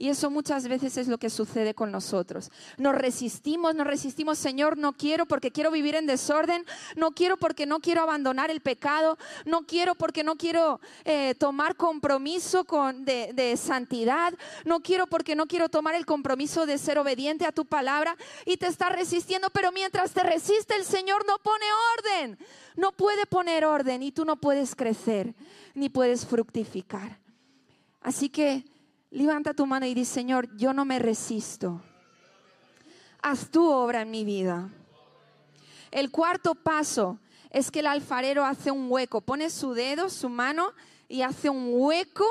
Y 0.00 0.10
eso 0.10 0.30
muchas 0.30 0.68
veces 0.68 0.96
es 0.96 1.08
lo 1.08 1.18
que 1.18 1.28
sucede 1.28 1.74
con 1.74 1.90
nosotros. 1.90 2.52
Nos 2.76 2.94
resistimos, 2.94 3.74
nos 3.74 3.84
resistimos, 3.84 4.38
Señor, 4.38 4.78
no 4.78 4.92
quiero 4.92 5.26
porque 5.26 5.50
quiero 5.50 5.72
vivir 5.72 5.96
en 5.96 6.06
desorden, 6.06 6.64
no 6.94 7.10
quiero 7.10 7.36
porque 7.36 7.66
no 7.66 7.80
quiero 7.80 8.02
abandonar 8.02 8.48
el 8.48 8.60
pecado, 8.60 9.18
no 9.44 9.66
quiero 9.66 9.96
porque 9.96 10.22
no 10.22 10.36
quiero 10.36 10.80
eh, 11.04 11.34
tomar 11.34 11.74
compromiso 11.74 12.64
de, 12.94 13.32
de 13.34 13.56
santidad, 13.56 14.32
no 14.64 14.78
quiero 14.78 15.08
porque 15.08 15.34
no 15.34 15.46
quiero 15.48 15.68
tomar 15.68 15.96
el 15.96 16.06
compromiso 16.06 16.64
de 16.64 16.78
ser 16.78 17.00
obediente 17.00 17.44
a 17.44 17.50
tu 17.50 17.64
palabra 17.64 18.16
y 18.46 18.56
te 18.56 18.68
está 18.68 18.90
resistiendo, 18.90 19.50
pero 19.50 19.72
mientras 19.72 20.12
te 20.12 20.22
resiste 20.22 20.76
el 20.76 20.84
Señor 20.84 21.26
no 21.26 21.38
pone 21.38 21.66
orden, 21.98 22.38
no 22.76 22.92
puede 22.92 23.26
poner 23.26 23.64
orden 23.64 24.04
y 24.04 24.12
tú 24.12 24.24
no 24.24 24.36
puedes 24.36 24.76
crecer 24.76 25.34
ni 25.74 25.88
puedes 25.88 26.24
fructificar. 26.24 27.18
Así 28.00 28.28
que 28.28 28.64
Levanta 29.10 29.54
tu 29.54 29.66
mano 29.66 29.86
y 29.86 29.94
dice, 29.94 30.14
Señor, 30.14 30.54
yo 30.56 30.72
no 30.72 30.84
me 30.84 30.98
resisto. 30.98 31.80
Haz 33.22 33.50
tu 33.50 33.66
obra 33.68 34.02
en 34.02 34.10
mi 34.10 34.24
vida. 34.24 34.68
El 35.90 36.10
cuarto 36.10 36.54
paso 36.54 37.18
es 37.50 37.70
que 37.70 37.80
el 37.80 37.86
alfarero 37.86 38.44
hace 38.44 38.70
un 38.70 38.90
hueco, 38.90 39.20
pone 39.20 39.50
su 39.50 39.72
dedo, 39.72 40.10
su 40.10 40.28
mano 40.28 40.72
y 41.08 41.22
hace 41.22 41.48
un 41.48 41.70
hueco 41.72 42.26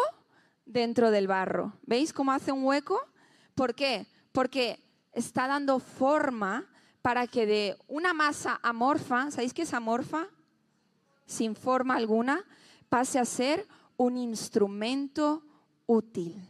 dentro 0.66 1.12
del 1.12 1.28
barro. 1.28 1.74
¿Veis 1.84 2.14
cómo 2.14 2.32
hace 2.32 2.52
un 2.52 2.64
hueco? 2.64 3.02
¿Por 3.56 3.74
qué? 3.74 4.08
Porque 4.32 4.84
está 5.14 5.48
dando 5.48 5.80
forma 5.80 6.70
para 7.02 7.26
que 7.26 7.46
de 7.46 7.78
una 7.88 8.14
masa 8.14 8.60
amorfa, 8.62 9.32
¿sabéis 9.32 9.54
qué 9.54 9.64
es 9.64 9.74
amorfa? 9.74 10.28
sin 11.28 11.56
forma 11.56 11.96
alguna, 11.96 12.44
pase 12.90 13.20
a 13.20 13.26
ser 13.26 13.68
un 13.98 14.18
instrumento 14.18 15.44
útil. 15.86 16.42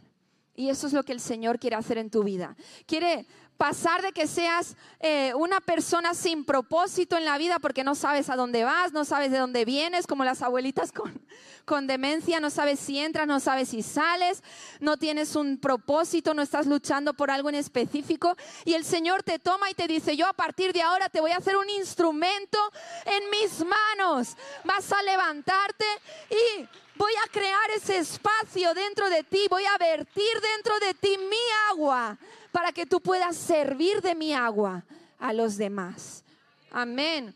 Y 0.58 0.70
eso 0.70 0.88
es 0.88 0.92
lo 0.92 1.04
que 1.04 1.12
el 1.12 1.20
Señor 1.20 1.60
quiere 1.60 1.76
hacer 1.76 1.98
en 1.98 2.10
tu 2.10 2.24
vida. 2.24 2.56
Quiere 2.84 3.28
pasar 3.56 4.02
de 4.02 4.10
que 4.10 4.26
seas 4.26 4.74
eh, 4.98 5.32
una 5.36 5.60
persona 5.60 6.14
sin 6.14 6.44
propósito 6.44 7.16
en 7.16 7.24
la 7.24 7.38
vida 7.38 7.60
porque 7.60 7.84
no 7.84 7.94
sabes 7.94 8.28
a 8.28 8.34
dónde 8.34 8.64
vas, 8.64 8.92
no 8.92 9.04
sabes 9.04 9.30
de 9.30 9.38
dónde 9.38 9.64
vienes, 9.64 10.08
como 10.08 10.24
las 10.24 10.42
abuelitas 10.42 10.90
con, 10.90 11.24
con 11.64 11.86
demencia, 11.86 12.40
no 12.40 12.50
sabes 12.50 12.80
si 12.80 12.98
entras, 12.98 13.28
no 13.28 13.38
sabes 13.38 13.68
si 13.68 13.84
sales, 13.84 14.42
no 14.80 14.96
tienes 14.96 15.36
un 15.36 15.58
propósito, 15.58 16.34
no 16.34 16.42
estás 16.42 16.66
luchando 16.66 17.14
por 17.14 17.30
algo 17.30 17.48
en 17.50 17.54
específico 17.54 18.36
y 18.64 18.74
el 18.74 18.84
Señor 18.84 19.22
te 19.22 19.38
toma 19.38 19.70
y 19.70 19.74
te 19.74 19.86
dice, 19.86 20.16
yo 20.16 20.26
a 20.26 20.32
partir 20.32 20.72
de 20.72 20.82
ahora 20.82 21.08
te 21.08 21.20
voy 21.20 21.30
a 21.30 21.36
hacer 21.36 21.56
un 21.56 21.70
instrumento 21.70 22.58
en 23.04 23.30
mis 23.30 23.64
manos, 23.64 24.36
vas 24.64 24.90
a 24.90 25.02
levantarte 25.04 25.84
y 26.30 26.68
voy 26.98 27.12
a 27.24 27.30
crear 27.30 27.70
ese 27.76 27.98
espacio 27.98 28.74
dentro 28.74 29.08
de 29.08 29.22
ti, 29.22 29.46
voy 29.48 29.64
a 29.64 29.78
vertir 29.78 30.40
dentro 30.54 30.78
de 30.80 30.94
ti 30.94 31.16
mi 31.16 31.36
agua 31.70 32.18
para 32.50 32.72
que 32.72 32.84
tú 32.84 33.00
puedas 33.00 33.36
servir 33.36 34.02
de 34.02 34.14
mi 34.14 34.34
agua 34.34 34.84
a 35.18 35.32
los 35.32 35.56
demás. 35.56 36.24
Amén. 36.70 37.34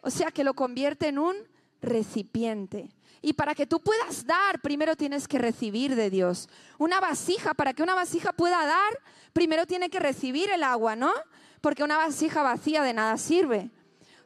O 0.00 0.10
sea 0.10 0.30
que 0.30 0.44
lo 0.44 0.54
convierte 0.54 1.08
en 1.08 1.18
un 1.18 1.36
recipiente. 1.82 2.88
Y 3.20 3.32
para 3.32 3.54
que 3.54 3.66
tú 3.66 3.80
puedas 3.80 4.26
dar, 4.26 4.60
primero 4.60 4.96
tienes 4.96 5.26
que 5.26 5.38
recibir 5.38 5.96
de 5.96 6.10
Dios. 6.10 6.48
Una 6.78 7.00
vasija, 7.00 7.54
para 7.54 7.72
que 7.72 7.82
una 7.82 7.94
vasija 7.94 8.32
pueda 8.32 8.64
dar, 8.64 9.00
primero 9.32 9.66
tiene 9.66 9.90
que 9.90 9.98
recibir 9.98 10.50
el 10.50 10.62
agua, 10.62 10.94
¿no? 10.94 11.12
Porque 11.60 11.82
una 11.82 11.96
vasija 11.96 12.42
vacía 12.42 12.82
de 12.82 12.92
nada 12.92 13.16
sirve. 13.16 13.70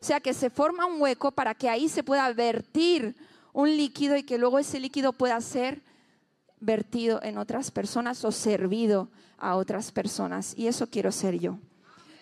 O 0.00 0.04
sea 0.04 0.20
que 0.20 0.34
se 0.34 0.50
forma 0.50 0.84
un 0.84 1.00
hueco 1.00 1.30
para 1.30 1.54
que 1.54 1.68
ahí 1.68 1.88
se 1.88 2.02
pueda 2.02 2.32
vertir 2.32 3.14
un 3.52 3.76
líquido 3.76 4.16
y 4.16 4.22
que 4.22 4.38
luego 4.38 4.58
ese 4.58 4.80
líquido 4.80 5.12
pueda 5.12 5.40
ser 5.40 5.82
vertido 6.60 7.22
en 7.22 7.38
otras 7.38 7.70
personas 7.70 8.24
o 8.24 8.32
servido 8.32 9.08
a 9.38 9.56
otras 9.56 9.92
personas. 9.92 10.54
Y 10.56 10.66
eso 10.66 10.88
quiero 10.88 11.12
ser 11.12 11.38
yo. 11.38 11.58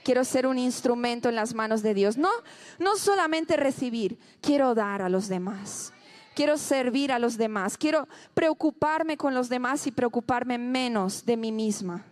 Quiero 0.04 0.24
ser 0.24 0.46
un 0.46 0.58
instrumento 0.58 1.28
en 1.28 1.34
las 1.34 1.54
manos 1.54 1.82
de 1.82 1.94
Dios. 1.94 2.16
No, 2.16 2.30
no 2.78 2.96
solamente 2.96 3.56
recibir, 3.56 4.18
quiero 4.40 4.74
dar 4.74 5.02
a 5.02 5.08
los 5.08 5.28
demás 5.28 5.92
quiero 6.36 6.58
servir 6.58 7.10
a 7.10 7.18
los 7.18 7.38
demás, 7.38 7.78
quiero 7.78 8.06
preocuparme 8.34 9.16
con 9.16 9.34
los 9.34 9.48
demás 9.48 9.86
y 9.86 9.90
preocuparme 9.90 10.58
menos 10.58 11.24
de 11.24 11.34
mí 11.34 11.50
misma. 11.50 12.04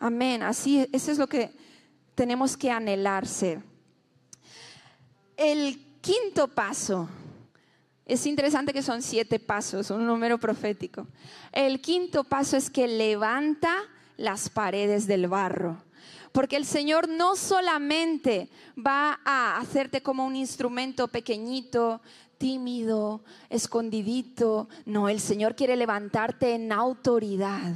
Amén, 0.00 0.42
así, 0.42 0.86
eso 0.92 1.12
es 1.12 1.18
lo 1.18 1.28
que 1.28 1.52
tenemos 2.16 2.56
que 2.56 2.72
anhelar 2.72 3.24
ser. 3.24 3.62
El 5.36 5.80
quinto 6.00 6.48
paso, 6.48 7.08
es 8.08 8.24
interesante 8.24 8.72
que 8.72 8.82
son 8.82 9.02
siete 9.02 9.38
pasos, 9.38 9.90
un 9.90 10.06
número 10.06 10.38
profético. 10.38 11.06
El 11.52 11.82
quinto 11.82 12.24
paso 12.24 12.56
es 12.56 12.70
que 12.70 12.88
levanta 12.88 13.76
las 14.16 14.48
paredes 14.48 15.06
del 15.06 15.28
barro. 15.28 15.76
Porque 16.32 16.56
el 16.56 16.64
Señor 16.64 17.06
no 17.06 17.36
solamente 17.36 18.48
va 18.76 19.20
a 19.26 19.58
hacerte 19.58 20.02
como 20.02 20.24
un 20.24 20.36
instrumento 20.36 21.08
pequeñito, 21.08 22.00
tímido, 22.38 23.20
escondidito. 23.50 24.70
No, 24.86 25.10
el 25.10 25.20
Señor 25.20 25.54
quiere 25.54 25.76
levantarte 25.76 26.54
en 26.54 26.72
autoridad, 26.72 27.74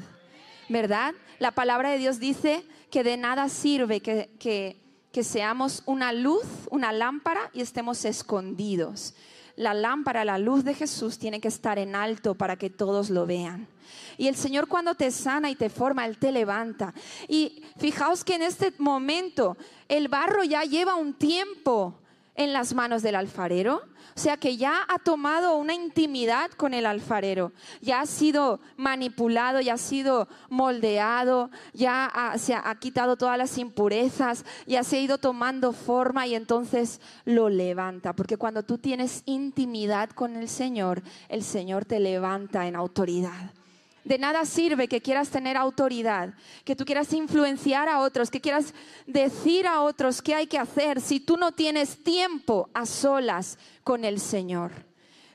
¿verdad? 0.71 1.12
La 1.40 1.51
palabra 1.51 1.90
de 1.90 1.99
Dios 1.99 2.18
dice 2.18 2.64
que 2.90 3.05
de 3.05 3.18
nada 3.18 3.51
sirve 3.51 4.01
que, 4.01 4.31
que, 4.38 4.81
que 5.12 5.25
seamos 5.25 5.83
una 5.85 6.14
luz, 6.14 6.47
una 6.71 6.90
lámpara 6.90 7.51
y 7.53 7.61
estemos 7.61 8.07
escondidos. 8.07 9.14
La 9.57 9.75
lámpara, 9.75 10.25
la 10.25 10.38
luz 10.38 10.65
de 10.65 10.75
Jesús 10.75 11.19
tiene 11.19 11.41
que 11.41 11.49
estar 11.49 11.79
en 11.79 11.95
alto 11.95 12.35
para 12.35 12.57
que 12.57 12.71
todos 12.71 13.11
lo 13.11 13.27
vean. 13.27 13.69
Y 14.17 14.29
el 14.29 14.37
Señor 14.37 14.69
cuando 14.69 14.95
te 14.95 15.11
sana 15.11 15.51
y 15.51 15.57
te 15.57 15.69
forma, 15.69 16.07
Él 16.07 16.19
te 16.19 16.33
levanta. 16.33 16.95
Y 17.29 17.62
fijaos 17.79 18.25
que 18.25 18.35
en 18.35 18.43
este 18.43 18.73
momento 18.79 19.57
el 19.88 20.09
barro 20.09 20.45
ya 20.45 20.65
lleva 20.65 20.95
un 20.95 21.15
tiempo 21.15 22.02
en 22.35 22.53
las 22.53 22.75
manos 22.75 23.03
del 23.03 23.14
alfarero. 23.14 23.83
O 24.14 24.21
sea 24.21 24.37
que 24.37 24.59
ya 24.59 24.85
ha 24.88 24.99
tomado 24.99 25.57
una 25.57 25.75
intimidad 25.75 26.51
con 26.51 26.75
el 26.75 26.85
alfarero, 26.85 27.53
ya 27.81 28.03
ha 28.03 28.07
sido 28.07 28.61
manipulado, 28.77 29.61
ya 29.61 29.75
ha 29.75 29.79
sido 29.79 30.29
moldeado, 30.51 31.51
ya 31.73 32.35
se 32.37 32.55
ha, 32.55 32.75
quitado 32.79 33.16
todas 33.16 33.38
las 33.38 33.57
impurezas, 33.57 34.45
ya 34.66 34.85
se 34.85 34.97
ha 34.97 35.01
ido 35.01 35.16
tomando 35.16 35.73
forma 35.73 36.27
y 36.27 36.35
entonces 36.35 37.01
lo 37.25 37.49
levanta. 37.49 38.12
Porque 38.12 38.37
cuando 38.37 38.62
tú 38.62 38.77
tienes 38.77 39.23
intimidad 39.25 40.11
con 40.11 40.37
el 40.37 40.49
Señor, 40.49 41.03
el 41.31 41.42
Señor 41.42 41.87
te 41.87 41.99
levanta 41.99 42.66
en 42.66 42.77
autoridad. 42.77 43.62
De 44.05 44.19
nada 44.19 44.45
sirve 44.45 44.88
que 44.88 45.01
quieras 45.01 45.31
tener 45.31 45.57
autoridad, 45.57 46.35
que 46.65 46.75
tú 46.75 46.85
quieras 46.85 47.12
influenciar 47.12 47.88
a 47.88 48.01
otros, 48.01 48.31
que 48.31 48.41
quieras 48.41 48.75
decir 49.07 49.67
a 49.67 49.83
otros 49.83 50.21
qué 50.21 50.35
hay 50.35 50.47
que 50.47 50.59
hacer 50.59 51.01
si 51.01 51.21
tú 51.21 51.37
no 51.37 51.53
tienes 51.53 52.03
tiempo 52.03 52.69
a 52.75 52.85
solas 52.85 53.59
con 53.85 54.05
el 54.05 54.19
Señor. 54.19 54.73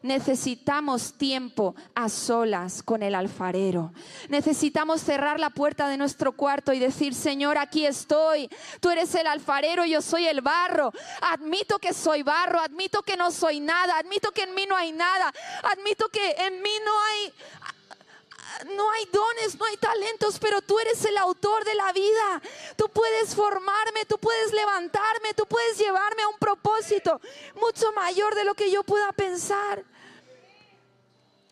Necesitamos 0.04 1.18
tiempo 1.18 1.76
a 1.96 2.08
solas 2.08 2.84
con 2.84 3.02
el 3.02 3.16
alfarero. 3.16 3.94
Necesitamos 4.30 5.02
cerrar 5.02 5.40
la 5.40 5.50
puerta 5.50 5.88
de 5.88 5.98
nuestro 5.98 6.34
cuarto 6.34 6.72
y 6.72 6.80
decir, 6.80 7.16
Señor, 7.16 7.58
aquí 7.58 7.86
estoy. 7.86 8.48
Tú 8.80 8.90
eres 8.90 9.14
el 9.16 9.26
alfarero, 9.26 9.86
yo 9.86 10.02
soy 10.02 10.28
el 10.28 10.42
barro. 10.42 10.94
Admito 11.22 11.80
que 11.80 11.94
soy 11.94 12.22
barro, 12.22 12.60
admito 12.60 13.02
que 13.02 13.18
no 13.18 13.32
soy 13.32 13.60
nada, 13.60 13.98
admito 13.98 14.32
que 14.32 14.44
en 14.44 14.54
mí 14.54 14.66
no 14.68 14.76
hay 14.76 14.92
nada, 14.92 15.34
admito 15.64 16.08
que 16.10 16.32
en 16.32 16.62
mí 16.62 16.72
no 16.86 16.92
hay 17.04 17.34
no 18.66 18.92
hay 18.92 19.06
dones, 19.12 19.58
no 19.58 19.66
hay 19.66 19.78
talentos, 19.78 20.40
pero 20.40 20.62
tú 20.62 20.80
eres 20.80 21.04
el 21.06 21.18
autor 21.18 21.64
de 21.64 21.76
la 21.76 21.92
vida. 21.94 22.42
Tú 22.76 22.90
puedes 22.90 23.36
formarme, 23.36 24.06
tú 24.08 24.18
puedes 24.18 24.54
levantarme, 24.54 25.34
tú 25.36 25.46
puedes 25.46 25.78
llevarme 25.78 26.24
a 26.24 26.28
un 26.28 26.38
propósito 26.38 27.22
mucho 27.60 27.92
mayor 27.94 28.36
de 28.36 28.44
lo 28.44 28.56
que 28.56 28.72
yo 28.72 28.84
pueda 28.84 29.12
pensar. 29.14 29.84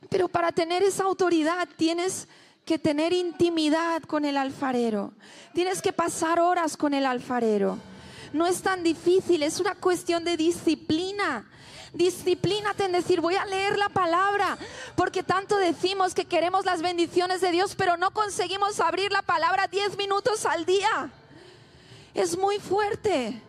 Pero 0.10 0.28
para 0.28 0.52
tener 0.52 0.84
esa 0.84 1.04
autoridad 1.04 1.68
tienes 1.78 2.28
que 2.66 2.80
tener 2.80 3.14
intimidad 3.14 4.02
con 4.04 4.26
el 4.26 4.38
alfarero. 4.38 5.14
Tienes 5.54 5.82
que 5.82 5.94
pasar 5.94 6.40
horas 6.40 6.76
con 6.78 6.94
el 6.94 7.06
alfarero. 7.06 7.78
No 8.34 8.48
es 8.48 8.62
tan 8.62 8.84
difícil, 8.84 9.44
es 9.44 9.60
una 9.60 9.76
cuestión 9.76 10.24
de 10.24 10.36
disciplina. 10.36 11.48
Disciplínate 11.96 12.84
en 12.84 12.92
decir, 12.92 13.22
voy 13.22 13.36
a 13.36 13.46
leer 13.46 13.78
la 13.78 13.88
palabra, 13.88 14.58
porque 14.98 15.24
tanto 15.24 15.56
decimos 15.56 16.14
que 16.14 16.26
queremos 16.26 16.66
las 16.66 16.82
bendiciones 16.82 17.40
de 17.40 17.52
Dios, 17.52 17.74
pero 17.74 17.96
no 17.96 18.12
conseguimos 18.12 18.82
abrir 18.82 19.14
la 19.14 19.22
palabra 19.22 19.68
10 19.68 19.98
minutos 19.98 20.46
al 20.46 20.66
día. 20.66 21.10
Es 22.14 22.38
muy 22.38 22.60
fuerte. 22.60 23.42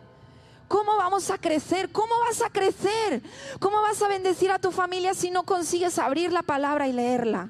¿Cómo 0.69 0.95
vamos 0.95 1.29
a 1.29 1.37
crecer? 1.37 1.91
¿Cómo 1.91 2.13
vas 2.25 2.41
a 2.41 2.49
crecer? 2.49 3.21
¿Cómo 3.59 3.81
vas 3.81 4.01
a 4.01 4.07
bendecir 4.07 4.49
a 4.49 4.59
tu 4.59 4.71
familia 4.71 5.13
si 5.13 5.29
no 5.29 5.43
consigues 5.43 5.99
abrir 5.99 6.31
la 6.31 6.41
palabra 6.41 6.87
y 6.87 6.93
leerla? 6.93 7.49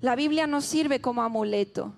La 0.00 0.16
Biblia 0.16 0.46
no 0.46 0.62
sirve 0.62 1.02
como 1.02 1.22
amuleto. 1.22 1.92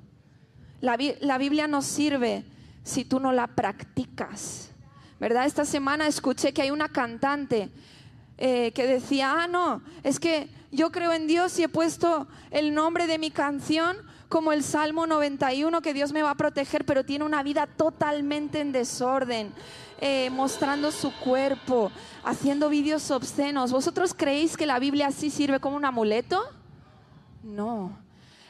La, 0.80 0.98
la 1.20 1.38
Biblia 1.38 1.68
no 1.68 1.80
sirve 1.80 2.44
si 2.82 3.04
tú 3.04 3.20
no 3.20 3.30
la 3.30 3.46
practicas. 3.46 4.70
¿Verdad? 5.20 5.46
Esta 5.46 5.64
semana 5.64 6.08
escuché 6.08 6.52
que 6.52 6.62
hay 6.62 6.72
una 6.72 6.88
cantante 6.88 7.70
eh, 8.38 8.72
que 8.72 8.86
decía, 8.86 9.42
ah, 9.42 9.46
no, 9.46 9.82
es 10.02 10.20
que 10.20 10.48
yo 10.70 10.90
creo 10.90 11.12
en 11.12 11.26
Dios 11.26 11.58
y 11.58 11.62
he 11.62 11.68
puesto 11.68 12.26
el 12.50 12.74
nombre 12.74 13.06
de 13.06 13.18
mi 13.18 13.30
canción 13.30 13.96
como 14.28 14.52
el 14.52 14.62
Salmo 14.62 15.06
91, 15.06 15.80
que 15.82 15.94
Dios 15.94 16.12
me 16.12 16.22
va 16.22 16.30
a 16.30 16.34
proteger, 16.34 16.84
pero 16.84 17.04
tiene 17.04 17.24
una 17.24 17.42
vida 17.42 17.66
totalmente 17.66 18.60
en 18.60 18.72
desorden, 18.72 19.52
eh, 20.00 20.30
mostrando 20.30 20.90
su 20.90 21.12
cuerpo, 21.20 21.90
haciendo 22.24 22.68
vídeos 22.68 23.10
obscenos. 23.10 23.72
¿Vosotros 23.72 24.14
creéis 24.14 24.56
que 24.56 24.66
la 24.66 24.78
Biblia 24.78 25.06
así 25.08 25.30
sirve 25.30 25.60
como 25.60 25.76
un 25.76 25.84
amuleto? 25.84 26.42
No. 27.42 28.05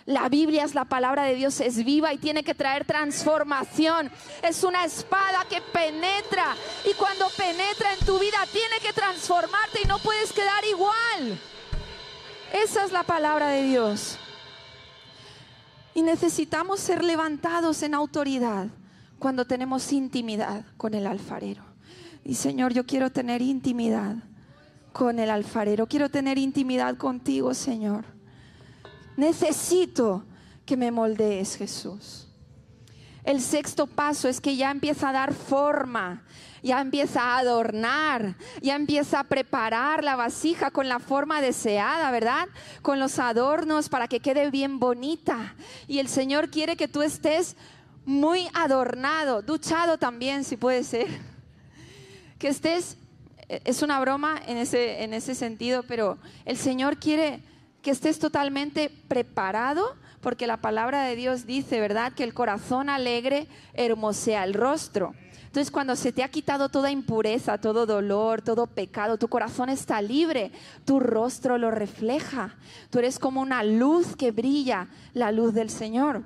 La 0.07 0.29
Biblia 0.29 0.63
es 0.63 0.77
la 0.77 0.85
palabra 0.85 1.25
de 1.25 1.35
Dios, 1.35 1.61
es 1.61 1.85
viva 1.85 2.15
y 2.15 2.19
tiene 2.19 2.45
que 2.45 2.55
traer 2.55 2.85
transformación. 2.85 4.09
Es 4.41 4.63
una 4.63 4.85
espada 4.85 5.45
que 5.51 5.61
penetra 5.61 6.55
y 6.89 6.95
cuando 6.95 7.27
penetra 7.37 7.93
en 7.93 8.07
tu 8.07 8.17
vida 8.21 8.39
tiene 8.53 8.77
que 8.81 8.93
transformarte 8.93 9.81
y 9.83 9.89
no 9.89 9.99
puedes 9.99 10.33
quedar 10.33 10.65
igual. 10.65 11.41
Esa 12.53 12.85
es 12.85 12.93
la 12.93 13.03
palabra 13.03 13.49
de 13.49 13.65
Dios. 13.65 14.17
Y 15.93 16.03
necesitamos 16.03 16.79
ser 16.79 17.03
levantados 17.03 17.83
en 17.83 17.95
autoridad 17.95 18.69
cuando 19.19 19.45
tenemos 19.45 19.93
intimidad 19.93 20.65
con 20.77 20.95
el 20.95 21.09
alfarero. 21.09 21.65
Y 22.23 22.35
Señor, 22.35 22.73
yo 22.73 22.87
quiero 22.87 23.11
tener 23.11 23.43
intimidad 23.43 24.15
con 24.93 25.19
el 25.19 25.31
alfarero. 25.31 25.89
Quiero 25.89 26.09
tener 26.11 26.39
intimidad 26.39 26.97
contigo, 26.97 27.55
Señor. 27.55 28.16
Necesito 29.17 30.25
que 30.65 30.77
me 30.77 30.91
moldees, 30.91 31.57
Jesús. 31.57 32.23
el 33.25 33.41
sexto 33.41 33.89
paso 33.89 34.29
es 34.29 34.41
que 34.41 34.57
ya 34.57 34.71
empieza 34.71 35.09
a 35.09 35.13
dar 35.13 35.35
forma, 35.35 36.23
ya 36.63 36.81
empieza 36.81 37.23
a 37.23 37.39
adornar, 37.39 38.37
ya 38.61 38.77
empieza 38.77 39.21
a 39.21 39.25
preparar 39.25 40.05
la 40.05 40.15
vasija 40.15 40.71
con 40.71 40.89
la 40.89 41.01
forma 41.01 41.41
deseada, 41.41 42.11
¿verdad? 42.11 42.49
Con 42.83 43.01
los 43.01 43.19
adornos 43.19 43.89
para 43.89 44.07
que 44.07 44.21
quede 44.21 44.51
bien 44.51 44.79
bonita. 44.79 45.55
Y 45.89 45.99
el 45.99 46.09
Señor 46.09 46.51
quiere 46.51 46.77
que 46.77 46.89
tú 46.89 47.03
estés 47.03 47.57
muy 48.05 48.49
adornado, 48.55 49.43
duchado 49.43 49.99
también, 49.99 50.45
si 50.45 50.57
puede 50.57 50.85
ser. 50.85 51.09
Que 52.39 52.49
estés, 52.49 52.97
es 53.49 53.83
una 53.83 53.99
broma 53.99 54.41
en 54.47 54.57
ese, 54.57 55.03
en 55.03 55.15
ese 55.15 55.35
sentido, 55.35 55.83
pero 55.83 56.19
el 56.45 56.57
Señor 56.57 56.99
quiere 56.99 57.43
que 57.83 57.91
estés 57.91 58.19
totalmente 58.19 58.91
preparado 59.09 59.97
porque 60.21 60.47
la 60.47 60.57
palabra 60.57 61.03
de 61.03 61.15
Dios 61.15 61.47
dice, 61.47 61.81
¿verdad? 61.81 62.13
Que 62.13 62.25
el 62.25 62.35
corazón 62.35 62.89
alegre 62.89 63.47
hermosea 63.75 64.43
el 64.43 64.55
rostro. 64.55 65.15
Entonces, 65.45 65.71
cuando 65.71 65.97
se 65.97 66.13
te 66.13 66.23
ha 66.23 66.29
quitado 66.29 66.69
toda 66.69 66.91
impureza, 66.91 67.59
todo 67.59 67.87
dolor, 67.87 68.43
todo 68.43 68.67
pecado, 68.67 69.19
tu 69.19 69.29
corazón 69.29 69.71
está 69.71 70.03
libre, 70.03 70.53
tu 70.85 71.01
rostro 71.01 71.57
lo 71.57 71.71
refleja. 71.71 72.57
Tú 72.91 72.99
eres 72.99 73.19
como 73.19 73.41
una 73.41 73.63
luz 73.63 74.17
que 74.17 74.33
brilla, 74.33 74.89
la 75.15 75.33
luz 75.33 75.55
del 75.55 75.71
Señor. 75.71 76.25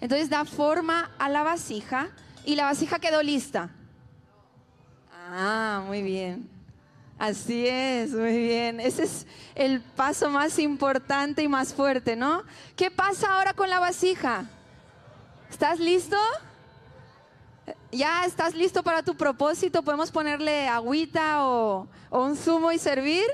Entonces, 0.00 0.30
da 0.30 0.44
forma 0.44 1.10
a 1.18 1.28
la 1.28 1.42
vasija 1.42 2.10
y 2.44 2.54
la 2.54 2.66
vasija 2.66 2.98
quedó 2.98 3.22
lista. 3.22 3.70
Ah, 5.10 5.82
muy 5.86 6.02
bien. 6.02 6.53
Así 7.18 7.66
es, 7.68 8.10
muy 8.10 8.36
bien. 8.36 8.80
Ese 8.80 9.04
es 9.04 9.26
el 9.54 9.80
paso 9.80 10.30
más 10.30 10.58
importante 10.58 11.42
y 11.42 11.48
más 11.48 11.72
fuerte, 11.72 12.16
¿no? 12.16 12.42
¿Qué 12.76 12.90
pasa 12.90 13.34
ahora 13.34 13.54
con 13.54 13.70
la 13.70 13.78
vasija? 13.78 14.46
¿Estás 15.48 15.78
listo? 15.78 16.16
¿Ya 17.92 18.24
estás 18.24 18.54
listo 18.54 18.82
para 18.82 19.02
tu 19.02 19.16
propósito? 19.16 19.82
¿Podemos 19.82 20.10
ponerle 20.10 20.66
agüita 20.66 21.46
o, 21.46 21.86
o 22.10 22.24
un 22.24 22.36
zumo 22.36 22.72
y 22.72 22.78
servir? 22.78 23.24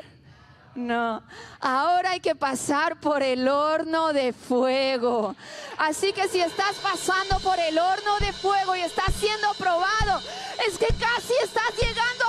No, 0.74 1.22
ahora 1.60 2.12
hay 2.12 2.20
que 2.20 2.36
pasar 2.36 3.00
por 3.00 3.22
el 3.22 3.48
horno 3.48 4.12
de 4.12 4.32
fuego. 4.32 5.34
Así 5.76 6.12
que 6.12 6.28
si 6.28 6.40
estás 6.40 6.76
pasando 6.76 7.40
por 7.40 7.58
el 7.58 7.76
horno 7.76 8.18
de 8.20 8.32
fuego 8.32 8.76
y 8.76 8.80
estás 8.80 9.12
siendo 9.14 9.52
probado, 9.54 10.20
es 10.68 10.78
que 10.78 10.86
casi 10.86 11.32
estás 11.42 11.70
llegando 11.76 12.24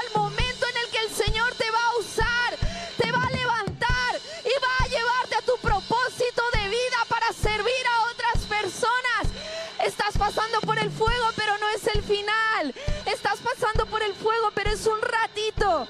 Estás 9.85 10.17
pasando 10.17 10.61
por 10.61 10.77
el 10.77 10.91
fuego, 10.91 11.25
pero 11.35 11.57
no 11.57 11.69
es 11.69 11.87
el 11.95 12.03
final. 12.03 12.73
Estás 13.05 13.39
pasando 13.39 13.85
por 13.87 14.03
el 14.03 14.13
fuego, 14.13 14.51
pero 14.53 14.69
es 14.71 14.85
un 14.85 15.01
ratito. 15.01 15.87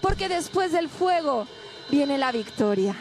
Porque 0.00 0.28
después 0.28 0.72
del 0.72 0.88
fuego 0.88 1.46
viene 1.90 2.18
la 2.18 2.32
victoria. 2.32 2.94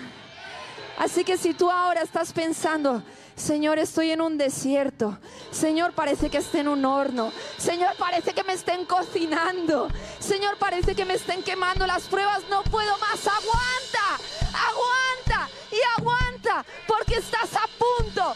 Así 0.97 1.23
que 1.23 1.37
si 1.37 1.53
tú 1.53 1.71
ahora 1.71 2.01
estás 2.01 2.33
pensando, 2.33 3.03
Señor, 3.35 3.79
estoy 3.79 4.11
en 4.11 4.21
un 4.21 4.37
desierto. 4.37 5.17
Señor, 5.51 5.93
parece 5.93 6.29
que 6.29 6.37
esté 6.37 6.59
en 6.59 6.67
un 6.67 6.85
horno. 6.85 7.31
Señor, 7.57 7.95
parece 7.97 8.33
que 8.33 8.43
me 8.43 8.53
estén 8.53 8.85
cocinando. 8.85 9.87
Señor, 10.19 10.57
parece 10.57 10.93
que 10.95 11.05
me 11.05 11.15
estén 11.15 11.41
quemando 11.41 11.87
las 11.87 12.03
pruebas. 12.03 12.43
No 12.49 12.63
puedo 12.63 12.95
más. 12.99 13.25
Aguanta, 13.25 14.19
aguanta 14.53 15.49
y 15.71 15.99
aguanta. 15.99 16.65
Porque 16.87 17.15
estás 17.15 17.55
a 17.55 17.67
punto 17.67 18.35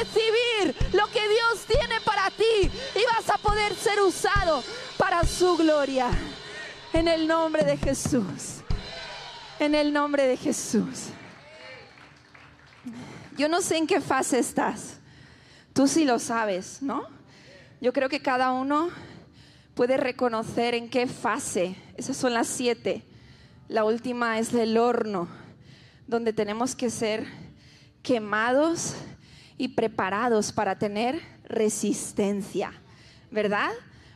recibir 0.00 0.74
lo 0.92 1.06
que 1.08 1.20
Dios 1.28 1.64
tiene 1.66 2.00
para 2.04 2.30
ti. 2.30 2.70
Y 2.94 3.04
vas 3.14 3.30
a 3.30 3.38
poder 3.38 3.74
ser 3.74 4.00
usado 4.00 4.62
para 4.96 5.24
su 5.24 5.56
gloria. 5.56 6.10
En 6.92 7.06
el 7.06 7.28
nombre 7.28 7.64
de 7.64 7.76
Jesús 7.76 8.60
en 9.60 9.74
el 9.74 9.92
nombre 9.92 10.26
de 10.26 10.36
Jesús. 10.36 11.10
Yo 13.36 13.48
no 13.48 13.60
sé 13.60 13.76
en 13.76 13.86
qué 13.86 14.00
fase 14.00 14.38
estás. 14.38 14.98
Tú 15.74 15.86
sí 15.86 16.04
lo 16.04 16.18
sabes, 16.18 16.82
¿no? 16.82 17.06
Yo 17.80 17.92
creo 17.92 18.08
que 18.08 18.22
cada 18.22 18.52
uno 18.52 18.88
puede 19.74 19.98
reconocer 19.98 20.74
en 20.74 20.88
qué 20.88 21.06
fase. 21.06 21.76
Esas 21.96 22.16
son 22.16 22.34
las 22.34 22.48
siete. 22.48 23.04
La 23.68 23.84
última 23.84 24.38
es 24.38 24.52
el 24.54 24.76
horno, 24.78 25.28
donde 26.06 26.32
tenemos 26.32 26.74
que 26.74 26.88
ser 26.88 27.26
quemados 28.02 28.94
y 29.60 29.68
preparados 29.68 30.52
para 30.52 30.78
tener 30.78 31.20
resistencia, 31.44 32.72
¿verdad? 33.30 33.68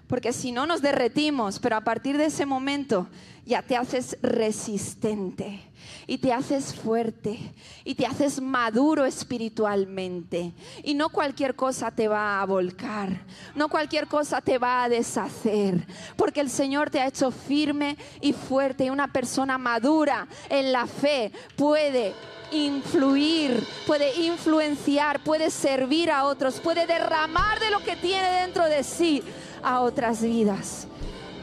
Porque 0.07 0.33
si 0.33 0.53
no 0.53 0.65
nos 0.65 0.81
derretimos, 0.81 1.59
pero 1.59 1.77
a 1.77 1.83
partir 1.83 2.17
de 2.17 2.25
ese 2.25 2.47
momento 2.47 3.09
ya 3.45 3.61
te 3.61 3.77
haces 3.77 4.17
resistente 4.23 5.61
y 6.07 6.17
te 6.17 6.33
haces 6.33 6.75
fuerte 6.75 7.39
y 7.85 7.95
te 7.95 8.07
haces 8.07 8.41
maduro 8.41 9.05
espiritualmente. 9.05 10.55
Y 10.83 10.95
no 10.95 11.11
cualquier 11.11 11.55
cosa 11.55 11.91
te 11.91 12.09
va 12.09 12.41
a 12.41 12.47
volcar, 12.47 13.11
no 13.55 13.69
cualquier 13.69 14.07
cosa 14.07 14.41
te 14.41 14.57
va 14.57 14.85
a 14.85 14.89
deshacer, 14.89 15.87
porque 16.17 16.41
el 16.41 16.49
Señor 16.49 16.89
te 16.89 17.03
ha 17.03 17.07
hecho 17.07 17.31
firme 17.31 17.99
y 18.23 18.33
fuerte 18.33 18.87
y 18.87 18.91
una 18.91 19.13
persona 19.13 19.59
madura 19.59 20.27
en 20.49 20.73
la 20.73 20.87
fe 20.87 21.33
puede 21.55 22.15
influir, 22.55 23.67
puede 23.87 24.15
influenciar, 24.23 25.23
puede 25.23 25.51
servir 25.51 26.11
a 26.11 26.25
otros, 26.25 26.61
puede 26.61 26.87
derramar 26.87 27.61
de 27.61 27.71
lo 27.71 27.81
que 27.81 27.97
tiene 27.97 28.29
dentro 28.41 28.65
de 28.65 28.85
sí 28.85 29.23
a 29.63 29.81
otras 29.81 30.23
vidas. 30.23 30.87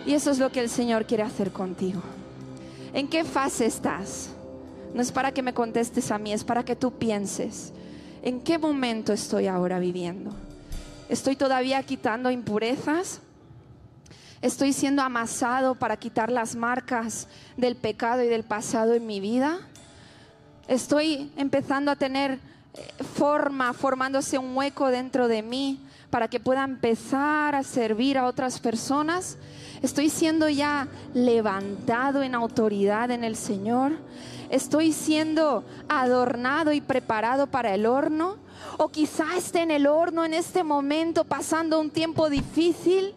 Y 0.06 0.14
eso 0.14 0.32
es 0.32 0.40
lo 0.40 0.52
que 0.52 0.62
el 0.62 0.70
Señor 0.70 1.06
quiere 1.06 1.24
hacer 1.24 1.52
contigo. 1.52 2.02
¿En 2.94 3.08
qué 3.08 3.24
fase 3.24 3.66
estás? 3.66 4.30
No 4.94 5.02
es 5.02 5.12
para 5.12 5.32
que 5.32 5.42
me 5.42 5.54
contestes 5.54 6.12
a 6.12 6.18
mí, 6.18 6.34
es 6.34 6.44
para 6.44 6.64
que 6.64 6.76
tú 6.76 6.92
pienses. 6.92 7.72
¿En 8.24 8.42
qué 8.42 8.58
momento 8.58 9.14
estoy 9.14 9.48
ahora 9.48 9.80
viviendo? 9.80 10.32
¿Estoy 11.10 11.36
todavía 11.36 11.82
quitando 11.84 12.32
impurezas? 12.32 13.20
¿Estoy 14.42 14.74
siendo 14.74 15.02
amasado 15.02 15.76
para 15.76 15.98
quitar 15.98 16.32
las 16.32 16.56
marcas 16.56 17.28
del 17.58 17.76
pecado 17.76 18.24
y 18.24 18.28
del 18.28 18.44
pasado 18.44 18.94
en 18.94 19.06
mi 19.06 19.20
vida? 19.20 19.60
¿Estoy 20.72 21.30
empezando 21.36 21.92
a 21.92 21.98
tener 21.98 22.32
eh, 22.32 23.04
forma, 23.04 23.74
formándose 23.74 24.38
un 24.38 24.56
hueco 24.56 24.88
dentro 24.88 25.28
de 25.28 25.42
mí 25.42 25.82
para 26.10 26.30
que 26.30 26.40
pueda 26.40 26.64
empezar 26.64 27.56
a 27.56 27.64
servir 27.64 28.18
a 28.18 28.26
otras 28.26 28.62
personas? 28.62 29.38
Estoy 29.82 30.10
siendo 30.10 30.48
ya 30.48 30.88
levantado 31.14 32.24
en 32.24 32.36
autoridad 32.36 33.12
en 33.12 33.26
el 33.26 33.36
Señor. 33.36 33.98
Estoy 34.50 34.94
siendo 34.94 35.66
adornado 35.90 36.72
y 36.72 36.80
preparado 36.80 37.48
para 37.48 37.76
el 37.76 37.86
horno. 37.86 38.38
O 38.78 38.88
quizá 38.88 39.26
esté 39.36 39.64
en 39.64 39.72
el 39.72 39.88
horno 39.88 40.24
en 40.24 40.34
este 40.34 40.64
momento 40.64 41.26
pasando 41.26 41.82
un 41.82 41.90
tiempo 41.90 42.30
difícil, 42.30 43.14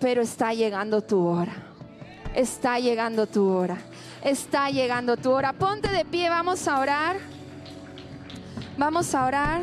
pero 0.00 0.22
está 0.22 0.54
llegando 0.54 1.02
tu 1.02 1.26
hora. 1.26 1.52
Está 2.34 2.78
llegando 2.78 3.26
tu 3.26 3.46
hora. 3.50 3.76
Está 4.26 4.70
llegando 4.70 5.16
tu 5.16 5.30
hora. 5.30 5.52
Ponte 5.52 5.88
de 5.88 6.04
pie, 6.04 6.28
vamos 6.28 6.66
a 6.66 6.80
orar. 6.80 7.16
Vamos 8.76 9.14
a 9.14 9.24
orar. 9.24 9.62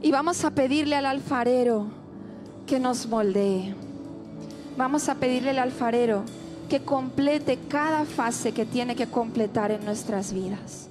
Y 0.00 0.12
vamos 0.12 0.44
a 0.44 0.52
pedirle 0.52 0.94
al 0.94 1.06
alfarero 1.06 1.88
que 2.68 2.78
nos 2.78 3.08
moldee. 3.08 3.74
Vamos 4.76 5.08
a 5.08 5.16
pedirle 5.16 5.50
al 5.50 5.58
alfarero 5.58 6.22
que 6.68 6.84
complete 6.84 7.58
cada 7.68 8.04
fase 8.04 8.52
que 8.52 8.64
tiene 8.64 8.94
que 8.94 9.08
completar 9.08 9.72
en 9.72 9.84
nuestras 9.84 10.32
vidas. 10.32 10.87